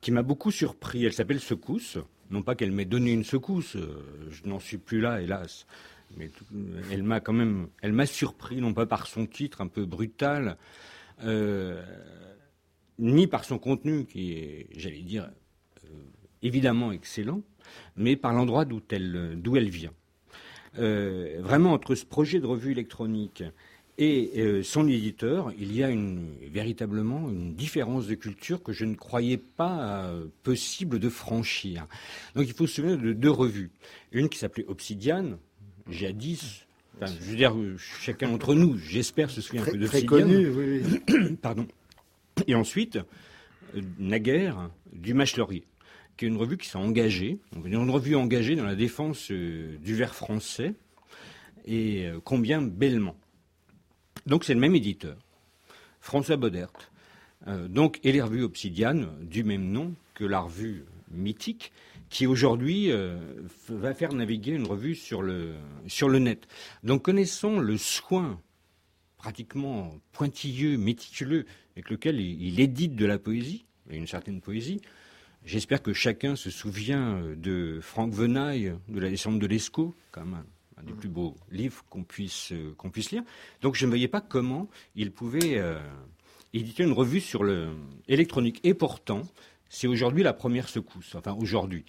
qui 0.00 0.10
m'a 0.10 0.22
beaucoup 0.22 0.50
surpris. 0.50 1.04
Elle 1.04 1.12
s'appelle 1.12 1.40
Secousse. 1.40 1.98
Non 2.30 2.42
pas 2.42 2.54
qu'elle 2.54 2.72
m'ait 2.72 2.84
donné 2.84 3.12
une 3.12 3.24
secousse, 3.24 3.76
euh, 3.76 4.02
je 4.30 4.46
n'en 4.48 4.58
suis 4.58 4.76
plus 4.76 5.00
là, 5.00 5.22
hélas. 5.22 5.66
Mais 6.16 6.30
elle 6.90 7.02
m'a 7.02 7.20
quand 7.20 7.32
même, 7.32 7.68
elle 7.80 7.92
m'a 7.92 8.06
surpris, 8.06 8.60
non 8.60 8.74
pas 8.74 8.86
par 8.86 9.06
son 9.06 9.26
titre 9.26 9.60
un 9.60 9.66
peu 9.66 9.86
brutal. 9.86 10.56
Euh, 11.24 11.82
ni 12.98 13.26
par 13.26 13.44
son 13.44 13.58
contenu, 13.58 14.04
qui 14.04 14.32
est, 14.32 14.66
j'allais 14.76 15.02
dire, 15.02 15.30
euh, 15.84 15.88
évidemment 16.42 16.92
excellent, 16.92 17.42
mais 17.96 18.16
par 18.16 18.32
l'endroit 18.32 18.64
d'où 18.64 18.82
elle, 18.90 19.38
d'où 19.40 19.56
elle 19.56 19.70
vient. 19.70 19.92
Vraiment, 20.74 21.72
entre 21.72 21.96
ce 21.96 22.04
projet 22.04 22.38
de 22.38 22.46
revue 22.46 22.70
électronique 22.70 23.42
et 23.98 24.40
euh, 24.40 24.62
son 24.62 24.88
éditeur, 24.88 25.52
il 25.58 25.74
y 25.74 25.82
a 25.82 25.90
une, 25.90 26.30
véritablement 26.50 27.28
une 27.28 27.54
différence 27.54 28.06
de 28.06 28.14
culture 28.14 28.62
que 28.62 28.72
je 28.72 28.84
ne 28.84 28.94
croyais 28.94 29.38
pas 29.38 30.10
possible 30.42 30.98
de 30.98 31.08
franchir. 31.08 31.86
Donc 32.34 32.46
il 32.46 32.54
faut 32.54 32.66
se 32.66 32.76
souvenir 32.76 32.98
de 32.98 33.12
deux 33.12 33.30
revues. 33.30 33.70
Une 34.12 34.28
qui 34.28 34.38
s'appelait 34.38 34.64
Obsidian, 34.68 35.38
jadis, 35.90 36.64
enfin, 36.96 37.12
je 37.20 37.30
veux 37.30 37.36
dire, 37.36 37.54
chacun 37.76 38.30
d'entre 38.30 38.54
nous, 38.54 38.78
j'espère, 38.78 39.30
se 39.30 39.40
souvient 39.40 39.62
un 39.62 39.66
peu 39.66 39.78
Très 39.80 40.04
connu, 40.04 40.48
oui, 40.48 40.82
oui. 41.08 41.36
Pardon. 41.42 41.66
Et 42.46 42.54
ensuite, 42.54 42.98
euh, 43.76 43.80
naguère, 43.98 44.70
du 44.92 45.14
Laurier, 45.36 45.64
qui 46.16 46.24
est 46.24 46.28
une 46.28 46.36
revue 46.36 46.56
qui 46.56 46.68
s'est 46.68 46.78
engagée, 46.78 47.38
une 47.64 47.90
revue 47.90 48.16
engagée 48.16 48.56
dans 48.56 48.64
la 48.64 48.74
défense 48.74 49.30
euh, 49.30 49.76
du 49.78 49.94
vers 49.94 50.14
français, 50.14 50.74
et 51.66 52.06
euh, 52.06 52.18
combien 52.22 52.62
bellement. 52.62 53.16
Donc 54.28 54.44
c'est 54.44 54.54
le 54.54 54.60
même 54.60 54.76
éditeur, 54.76 55.16
François 56.00 56.36
Bodert. 56.36 56.70
donc, 57.46 57.98
et 58.04 58.12
les 58.12 58.20
revues 58.20 58.44
Obsidiane, 58.44 59.08
du 59.22 59.42
même 59.42 59.70
nom 59.72 59.94
que 60.14 60.24
la 60.24 60.40
revue 60.40 60.84
mythique, 61.10 61.72
qui 62.10 62.26
aujourd'hui 62.26 62.90
va 63.68 63.94
faire 63.94 64.12
naviguer 64.12 64.52
une 64.52 64.66
revue 64.66 64.94
sur 64.94 65.22
le, 65.22 65.54
sur 65.86 66.08
le 66.10 66.18
net. 66.18 66.46
Donc 66.84 67.02
connaissons 67.02 67.58
le 67.58 67.78
soin 67.78 68.38
pratiquement 69.18 69.98
pointilleux, 70.12 70.78
méticuleux 70.78 71.44
avec 71.74 71.90
lequel 71.90 72.20
il, 72.20 72.60
édite 72.60 72.96
de 72.96 73.04
la 73.04 73.18
poésie, 73.18 73.64
et 73.90 73.96
une 73.96 74.06
certaine 74.06 74.40
poésie. 74.40 74.80
J'espère 75.44 75.82
que 75.82 75.92
chacun 75.92 76.36
se 76.36 76.50
souvient 76.50 77.16
euh, 77.16 77.36
de 77.36 77.78
Franck 77.80 78.12
Venaille, 78.12 78.74
de 78.88 79.00
la 79.00 79.08
descente 79.08 79.38
de 79.38 79.46
l'Escaut, 79.46 79.94
quand 80.10 80.24
même 80.24 80.44
un 80.78 80.84
des 80.84 80.92
plus 80.92 81.08
beaux 81.08 81.34
livres 81.50 81.84
qu'on 81.88 82.04
puisse, 82.04 82.52
euh, 82.52 82.74
puisse 82.92 83.10
lire. 83.10 83.22
Donc 83.62 83.74
je 83.74 83.84
ne 83.84 83.90
voyais 83.90 84.08
pas 84.08 84.20
comment 84.20 84.68
il 84.94 85.12
pouvait 85.12 85.58
euh, 85.58 85.78
éditer 86.52 86.82
une 86.82 86.92
revue 86.92 87.20
sur 87.20 87.44
le 87.44 87.70
électronique. 88.08 88.60
Et 88.64 88.74
pourtant, 88.74 89.22
c'est 89.68 89.86
aujourd'hui 89.86 90.22
la 90.22 90.32
première 90.32 90.68
secousse. 90.68 91.14
Enfin, 91.14 91.36
aujourd'hui. 91.38 91.84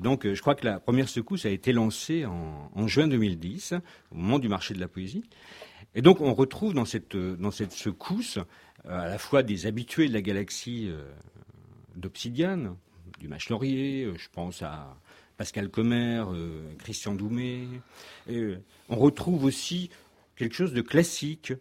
donc 0.00 0.26
je 0.26 0.40
crois 0.40 0.54
que 0.54 0.66
la 0.66 0.80
première 0.80 1.08
secousse 1.08 1.46
a 1.46 1.50
été 1.50 1.72
lancée 1.72 2.26
en, 2.26 2.88
juin 2.88 3.06
2010, 3.06 3.74
au 4.10 4.14
moment 4.16 4.40
du 4.40 4.48
marché 4.48 4.74
de 4.74 4.80
la 4.80 4.88
poésie. 4.88 5.22
Et 5.94 6.02
donc 6.02 6.20
on 6.20 6.34
retrouve 6.34 6.74
dans 6.74 6.84
cette, 6.84 7.16
dans 7.16 7.50
cette 7.52 7.72
secousse 7.72 8.38
euh, 8.86 9.00
à 9.00 9.08
la 9.08 9.18
fois 9.18 9.42
des 9.42 9.66
habitués 9.66 10.08
de 10.08 10.12
la 10.12 10.22
galaxie 10.22 10.88
euh, 10.88 11.04
d'Obsidian, 11.94 12.76
du 13.20 13.28
Mach 13.28 13.48
Laurier, 13.48 14.04
euh, 14.04 14.14
je 14.16 14.28
pense 14.32 14.62
à 14.62 14.96
Pascal 15.42 15.70
Commer, 15.70 16.22
Christian 16.78 17.14
Doumé. 17.14 17.66
on 18.28 18.94
retrouve 18.94 19.42
aussi 19.42 19.90
quelque 20.36 20.54
chose 20.54 20.72
de 20.72 20.82
classique. 20.82 21.52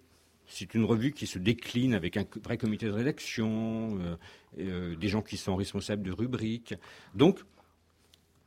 C'est 0.46 0.76
une 0.76 0.84
revue 0.84 1.14
qui 1.14 1.26
se 1.26 1.40
décline 1.40 1.96
avec 1.96 2.16
un 2.16 2.24
vrai 2.44 2.60
comité 2.60 2.86
de 2.86 2.92
rédaction, 2.92 3.98
des 4.56 5.08
gens 5.08 5.24
qui 5.24 5.36
sont 5.36 5.56
responsables 5.56 6.04
de 6.04 6.12
rubriques. 6.12 6.76
Donc, 7.16 7.40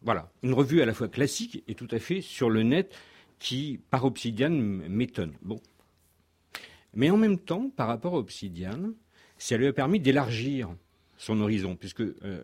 voilà, 0.03 0.31
une 0.45 0.53
revue 0.53 0.83
à 0.83 0.87
la 0.87 0.95
fois 0.95 1.09
classique 1.09 1.65
et 1.67 1.75
tout 1.75 1.89
à 1.91 1.99
fait 1.99 2.21
sur 2.21 2.49
le 2.49 2.63
net 2.63 2.95
qui, 3.41 3.81
par 3.91 4.05
Obsidian, 4.05 4.51
m'étonne. 4.51 5.33
Mais 6.95 7.11
en 7.11 7.17
même 7.17 7.41
temps, 7.41 7.71
par 7.71 7.89
rapport 7.89 8.15
à 8.15 8.19
Obsidian, 8.19 8.93
ça 9.37 9.57
lui 9.57 9.67
a 9.67 9.73
permis 9.73 9.99
d'élargir 9.99 10.73
son 11.17 11.41
horizon, 11.41 11.75
puisque 11.75 12.03
euh, 12.03 12.41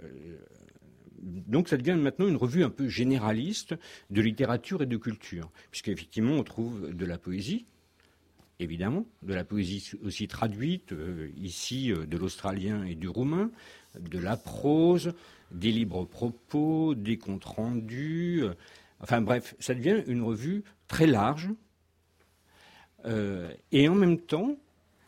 donc 1.20 1.68
ça 1.68 1.76
devient 1.76 1.98
maintenant 1.98 2.28
une 2.28 2.36
revue 2.36 2.64
un 2.64 2.70
peu 2.70 2.88
généraliste 2.88 3.74
de 4.10 4.20
littérature 4.20 4.82
et 4.82 4.86
de 4.86 4.96
culture, 4.96 5.50
puisqu'effectivement 5.70 6.34
on 6.34 6.44
trouve 6.44 6.94
de 6.94 7.06
la 7.06 7.18
poésie, 7.18 7.66
évidemment, 8.58 9.06
de 9.22 9.34
la 9.34 9.44
poésie 9.44 9.92
aussi 10.02 10.28
traduite, 10.28 10.92
euh, 10.92 11.30
ici 11.36 11.92
euh, 11.92 12.06
de 12.06 12.16
l'australien 12.16 12.84
et 12.84 12.94
du 12.94 13.08
roumain, 13.08 13.50
de 13.98 14.18
la 14.18 14.36
prose, 14.36 15.14
des 15.50 15.72
libres 15.72 16.04
propos, 16.04 16.94
des 16.94 17.18
comptes 17.18 17.44
rendus, 17.44 18.44
enfin 19.00 19.20
bref, 19.20 19.54
ça 19.58 19.74
devient 19.74 20.02
une 20.06 20.22
revue 20.22 20.62
très 20.88 21.06
large, 21.06 21.50
euh, 23.06 23.50
et 23.72 23.88
en 23.88 23.94
même 23.94 24.18
temps, 24.18 24.56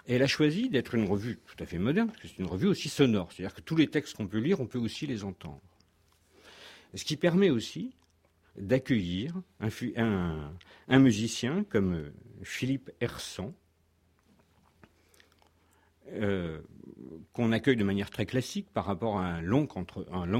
elle 0.06 0.22
a 0.22 0.26
choisi 0.26 0.68
d'être 0.68 0.94
une 0.94 1.04
revue 1.04 1.38
tout 1.46 1.62
à 1.62 1.66
fait 1.66 1.78
moderne, 1.78 2.08
parce 2.08 2.20
que 2.20 2.28
c'est 2.28 2.38
une 2.38 2.46
revue 2.46 2.66
aussi 2.66 2.88
sonore. 2.88 3.30
C'est-à-dire 3.32 3.54
que 3.54 3.60
tous 3.60 3.76
les 3.76 3.86
textes 3.86 4.16
qu'on 4.16 4.26
peut 4.26 4.38
lire, 4.38 4.60
on 4.60 4.66
peut 4.66 4.78
aussi 4.78 5.06
les 5.06 5.24
entendre. 5.24 5.60
Ce 6.94 7.04
qui 7.04 7.16
permet 7.16 7.50
aussi 7.50 7.94
d'accueillir 8.56 9.40
un, 9.60 10.98
musicien 10.98 11.64
comme 11.64 11.94
euh, 11.94 12.12
Philippe 12.42 12.90
Hersan, 13.00 13.54
euh, 16.12 16.60
qu'on 17.32 17.52
accueille 17.52 17.76
de 17.76 17.84
manière 17.84 18.10
très 18.10 18.26
classique 18.26 18.68
par 18.74 18.84
rapport 18.84 19.18
à 19.18 19.26
un 19.26 19.40
long, 19.40 19.66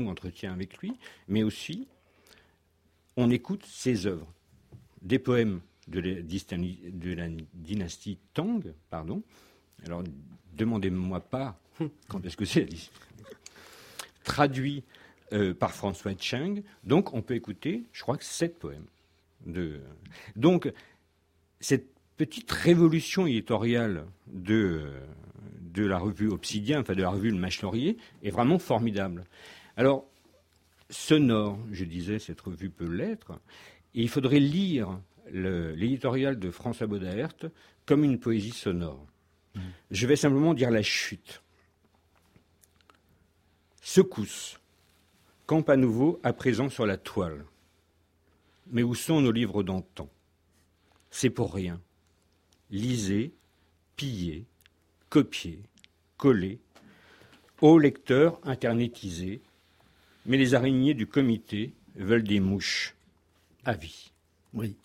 entretien 0.09 0.53
avec 0.53 0.77
lui, 0.79 0.93
mais 1.29 1.43
aussi 1.43 1.89
on 3.17 3.31
écoute 3.31 3.65
ses 3.65 4.07
œuvres, 4.07 4.31
des 5.01 5.19
poèmes 5.19 5.61
de 5.89 6.01
la, 7.15 7.29
dynastie 7.55 8.19
Tang, 8.35 8.63
pardon. 8.91 9.23
Alors, 9.85 10.03
demandez-moi 10.53 11.21
pas 11.21 11.59
quand 12.09 12.25
est-ce 12.25 12.37
que 12.37 12.45
c'est 12.45 12.69
traduit 14.25 14.85
euh, 15.33 15.55
par 15.55 15.73
François 15.73 16.13
Cheng. 16.19 16.63
Donc, 16.85 17.15
on 17.15 17.23
peut 17.23 17.35
écouter, 17.35 17.85
je 17.93 18.03
crois 18.03 18.17
que 18.17 18.25
sept 18.25 18.59
poèmes. 18.59 18.87
De... 19.47 19.81
Donc, 20.37 20.73
cette 21.61 21.87
petite 22.17 22.51
révolution 22.51 23.27
éditoriale 23.27 24.05
de, 24.27 24.93
de 25.61 25.85
la 25.85 25.99
revue 25.99 26.29
Obsidien, 26.29 26.81
enfin 26.81 26.95
de 26.95 27.03
la 27.03 27.11
revue 27.11 27.31
Le 27.31 27.39
Mâche 27.39 27.63
Laurier, 27.63 27.97
est 28.23 28.31
vraiment 28.31 28.59
formidable. 28.59 29.25
Alors, 29.77 30.07
sonore, 30.91 31.59
je 31.71 31.85
disais, 31.85 32.19
cette 32.19 32.41
revue 32.41 32.71
peut 32.71 32.93
l'être, 32.93 33.33
et 33.95 34.03
il 34.03 34.09
faudrait 34.09 34.41
lire 34.41 35.01
l'éditorial 35.33 36.39
de 36.39 36.51
François 36.51 36.87
Baudert 36.87 37.35
comme 37.87 38.05
une 38.05 38.19
poésie 38.19 38.51
sonore. 38.51 39.07
Mmh. 39.55 39.61
Je 39.91 40.07
vais 40.07 40.17
simplement 40.17 40.55
dire 40.55 40.71
la 40.71 40.83
chute. 40.83 41.43
Secousse. 43.81 44.59
Camp 45.47 45.69
à 45.69 45.77
nouveau 45.77 46.21
à 46.23 46.33
présent 46.33 46.69
sur 46.69 46.87
la 46.87 46.97
toile. 46.97 47.45
Mais 48.71 48.83
où 48.83 48.95
sont 48.95 49.21
nos 49.21 49.33
livres 49.33 49.63
d'antan? 49.63 50.09
C'est 51.11 51.31
pour 51.31 51.53
rien. 51.53 51.81
Lisez, 52.71 53.33
pillez, 53.97 54.47
copiez, 55.11 55.61
collez. 56.17 56.59
Ô 57.61 57.79
lecteurs 57.79 58.41
internetisés, 58.45 59.41
mais 60.27 60.37
les 60.37 60.55
araignées 60.55 60.95
du 60.95 61.07
comité 61.07 61.75
veulent 61.97 62.23
des 62.23 62.41
mouches 62.41 62.95
à 63.65 63.75
vie. 63.75 64.13
Oui. 64.55 64.77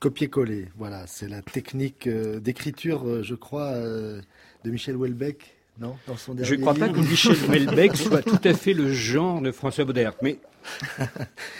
Copier-coller, 0.00 0.68
voilà, 0.76 1.06
c'est 1.06 1.28
la 1.28 1.40
technique 1.40 2.06
euh, 2.06 2.38
d'écriture, 2.40 3.08
euh, 3.08 3.22
je 3.22 3.34
crois, 3.34 3.72
euh, 3.72 4.20
de 4.64 4.70
Michel 4.70 4.96
Houellebecq, 4.96 5.56
non 5.78 5.96
Dans 6.06 6.16
son 6.16 6.34
dernier 6.34 6.48
Je 6.48 6.54
ne 6.54 6.60
crois 6.60 6.74
pas 6.74 6.88
que 6.88 6.98
Michel 6.98 7.36
Houellebecq 7.48 7.96
soit 7.96 8.22
tout 8.22 8.40
à 8.44 8.54
fait 8.54 8.72
le 8.72 8.92
genre 8.92 9.40
de 9.40 9.50
François 9.50 9.84
Baudert, 9.84 10.14
mais 10.22 10.38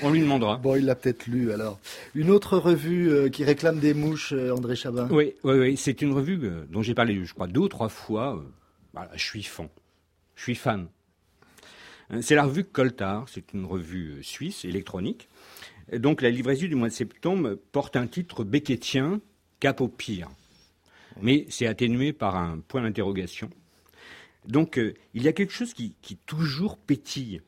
on 0.02 0.10
lui 0.10 0.20
demandera. 0.20 0.56
Bon, 0.56 0.76
il 0.76 0.84
l'a 0.84 0.94
peut-être 0.94 1.26
lu 1.26 1.52
alors. 1.52 1.78
Une 2.14 2.30
autre 2.30 2.58
revue 2.58 3.30
qui 3.30 3.44
réclame 3.44 3.80
des 3.80 3.94
mouches, 3.94 4.32
André 4.32 4.76
Chabin 4.76 5.08
Oui, 5.10 5.34
oui, 5.44 5.58
oui. 5.58 5.76
c'est 5.76 6.00
une 6.00 6.12
revue 6.12 6.40
dont 6.70 6.82
j'ai 6.82 6.94
parlé, 6.94 7.24
je 7.24 7.34
crois, 7.34 7.46
deux 7.46 7.60
ou 7.60 7.68
trois 7.68 7.88
fois. 7.88 8.42
Voilà, 8.92 9.10
je 9.14 9.24
suis 9.24 9.42
fan. 9.42 9.68
Je 10.36 10.42
suis 10.42 10.54
fan. 10.54 10.86
C'est 12.20 12.34
la 12.34 12.44
revue 12.44 12.64
Coltard, 12.64 13.26
c'est 13.28 13.52
une 13.52 13.64
revue 13.64 14.22
suisse 14.22 14.64
électronique 14.64 15.28
donc 15.92 16.22
la 16.22 16.30
livraison 16.30 16.66
du 16.66 16.74
mois 16.74 16.88
de 16.88 16.92
septembre 16.92 17.58
porte 17.72 17.96
un 17.96 18.06
titre 18.06 18.44
beckettien, 18.44 19.20
cap 19.60 19.80
au 19.80 19.88
pire. 19.88 20.28
Mais 21.20 21.46
c'est 21.48 21.66
atténué 21.66 22.12
par 22.12 22.36
un 22.36 22.60
point 22.60 22.82
d'interrogation. 22.82 23.50
Donc 24.46 24.78
euh, 24.78 24.94
il 25.14 25.22
y 25.22 25.28
a 25.28 25.32
quelque 25.32 25.52
chose 25.52 25.74
qui, 25.74 25.94
toujours 26.26 26.76
pétille 26.78 27.40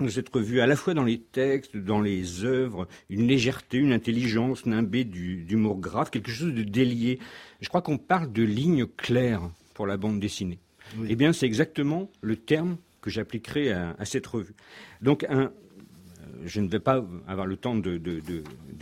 dans 0.00 0.08
cette 0.08 0.28
revue, 0.28 0.60
à 0.60 0.66
la 0.66 0.76
fois 0.76 0.94
dans 0.94 1.04
les 1.04 1.18
textes, 1.18 1.76
dans 1.76 2.00
les 2.00 2.44
œuvres, 2.44 2.86
une 3.10 3.26
légèreté, 3.26 3.78
une 3.78 3.92
intelligence 3.92 4.64
nimbée 4.64 5.04
d'humour 5.04 5.78
grave, 5.78 6.10
quelque 6.10 6.30
chose 6.30 6.54
de 6.54 6.62
délié. 6.62 7.18
Je 7.60 7.68
crois 7.68 7.82
qu'on 7.82 7.98
parle 7.98 8.32
de 8.32 8.44
lignes 8.44 8.86
claires 8.86 9.50
pour 9.74 9.88
la 9.88 9.96
bande 9.96 10.20
dessinée. 10.20 10.60
Eh 11.08 11.16
bien, 11.16 11.32
c'est 11.32 11.46
exactement 11.46 12.10
le 12.20 12.36
terme 12.36 12.76
que 13.00 13.10
j'appliquerai 13.10 13.72
à, 13.72 13.96
à, 13.98 14.04
cette 14.04 14.26
revue. 14.26 14.54
Donc, 15.02 15.24
un, 15.28 15.52
je 16.44 16.60
ne 16.60 16.68
vais 16.68 16.80
pas 16.80 17.04
avoir 17.26 17.46
le 17.46 17.56
temps 17.56 17.74
de, 17.74 17.98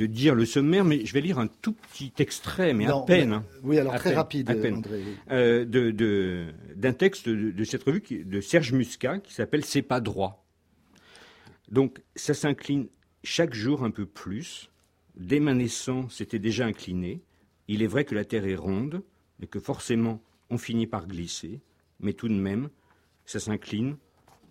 dire 0.07 0.35
le 0.35 0.45
sommaire, 0.45 0.85
mais 0.85 1.05
je 1.05 1.13
vais 1.13 1.21
lire 1.21 1.39
un 1.39 1.47
tout 1.47 1.73
petit 1.73 2.13
extrait, 2.19 2.75
mais 2.75 2.87
à 2.87 3.01
peine. 3.07 3.33
Hein. 3.33 3.45
oui, 3.63 3.79
alors 3.79 3.95
très 3.97 4.15
rapide, 4.15 4.51
André. 4.51 5.03
Euh, 5.31 5.65
d'un 6.75 6.93
texte 6.93 7.29
de, 7.29 7.65
cette 7.65 7.83
revue 7.83 8.03
de 8.11 8.41
Serge 8.41 8.73
Muscat 8.73 9.19
qui 9.19 9.35
s'appelle 9.35 9.65
C'est 9.65 9.83
pas 9.83 10.01
droit. 10.01 10.45
Donc, 11.71 12.03
ça 12.15 12.35
s'incline 12.35 12.87
chaque 13.25 13.55
jour 13.55 13.85
un 13.85 13.91
peu 13.91 14.07
plus. 14.07 14.71
Dès 15.17 15.41
ma 15.41 15.55
naissance, 15.55 16.17
c'était 16.17 16.39
déjà 16.39 16.67
incliné. 16.67 17.23
Il 17.69 17.83
est 17.83 17.87
vrai 17.87 18.05
que 18.05 18.15
la 18.15 18.25
Terre 18.25 18.47
est 18.47 18.55
ronde, 18.55 19.03
et 19.43 19.47
que 19.47 19.59
forcément, 19.59 20.23
on 20.51 20.59
finit 20.59 20.87
par 20.87 21.07
glisser, 21.07 21.61
mais 22.01 22.13
tout 22.13 22.29
de 22.29 22.35
même, 22.35 22.69
ça 23.25 23.41
s'incline 23.41 23.97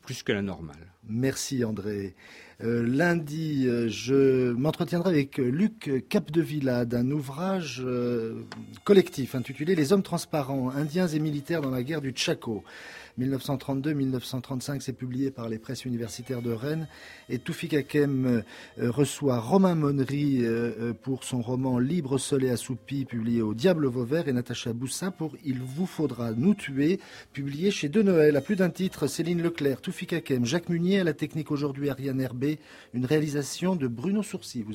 plus 0.06 0.24
que 0.24 0.32
la 0.32 0.42
normale. 0.42 0.94
Merci 1.08 1.66
André. 1.66 2.16
Euh, 2.64 2.86
lundi, 2.88 3.66
euh, 3.68 3.90
je 3.90 4.54
m'entretiendrai 4.54 5.10
avec 5.10 5.38
Luc 5.38 6.08
Capdevilla 6.08 6.86
d'un 6.86 7.12
ouvrage 7.12 7.82
euh, 7.86 8.46
collectif 8.86 9.36
intitulé 9.36 9.76
Les 9.76 9.92
hommes 9.92 10.04
transparents, 10.04 10.70
indiens 10.70 11.08
et 11.08 11.20
militaires 11.20 11.62
dans 11.62 11.70
la 11.70 11.84
guerre 11.84 12.02
du 12.02 12.14
Chaco. 12.16 12.64
1932-1935, 13.20 14.82
c'est 14.82 14.94
publié 14.94 15.32
par 15.32 15.48
les 15.48 15.58
presses 15.58 15.86
universitaires 15.86 16.42
de 16.42 16.52
Rennes. 16.52 16.88
Et 17.30 17.40
Toufik 17.40 17.74
Hakem 17.74 18.44
reçoit 18.78 19.40
Romain 19.40 19.76
Monnery 19.76 20.44
pour 21.02 21.24
son 21.24 21.42
roman 21.42 21.80
Libre, 21.80 22.18
Sol 22.18 22.44
et 22.44 22.50
Assoupi, 22.50 23.06
publié 23.06 23.42
au 23.42 23.54
Diable 23.54 23.88
Vauvert, 23.88 24.28
et 24.28 24.34
Natacha 24.34 24.74
Boussa 24.74 25.12
pour 25.12 25.38
Il 25.46 25.62
vous 25.62 25.86
faudra 25.86 26.34
nous 26.34 26.54
tuer, 26.56 27.00
publié 27.32 27.72
chez 27.72 27.88
De 27.88 28.02
Noël. 28.02 28.36
À 28.36 28.42
plus 28.42 28.58
d'un 28.58 28.70
titre, 28.70 29.08
Céline 29.08 29.42
Leclerc, 29.42 29.80
Toufik 29.80 30.12
Hakem, 30.12 30.46
Jacques 30.46 30.68
Munier, 30.68 31.00
à 31.00 31.04
la 31.06 31.14
technique 31.14 31.52
aujourd'hui 31.52 31.90
Ariane 31.90 32.20
Herbé, 32.20 32.60
une 32.94 33.06
réalisation 33.06 33.78
de 33.78 33.88
Bruno 33.88 34.24
Sourcy. 34.24 34.66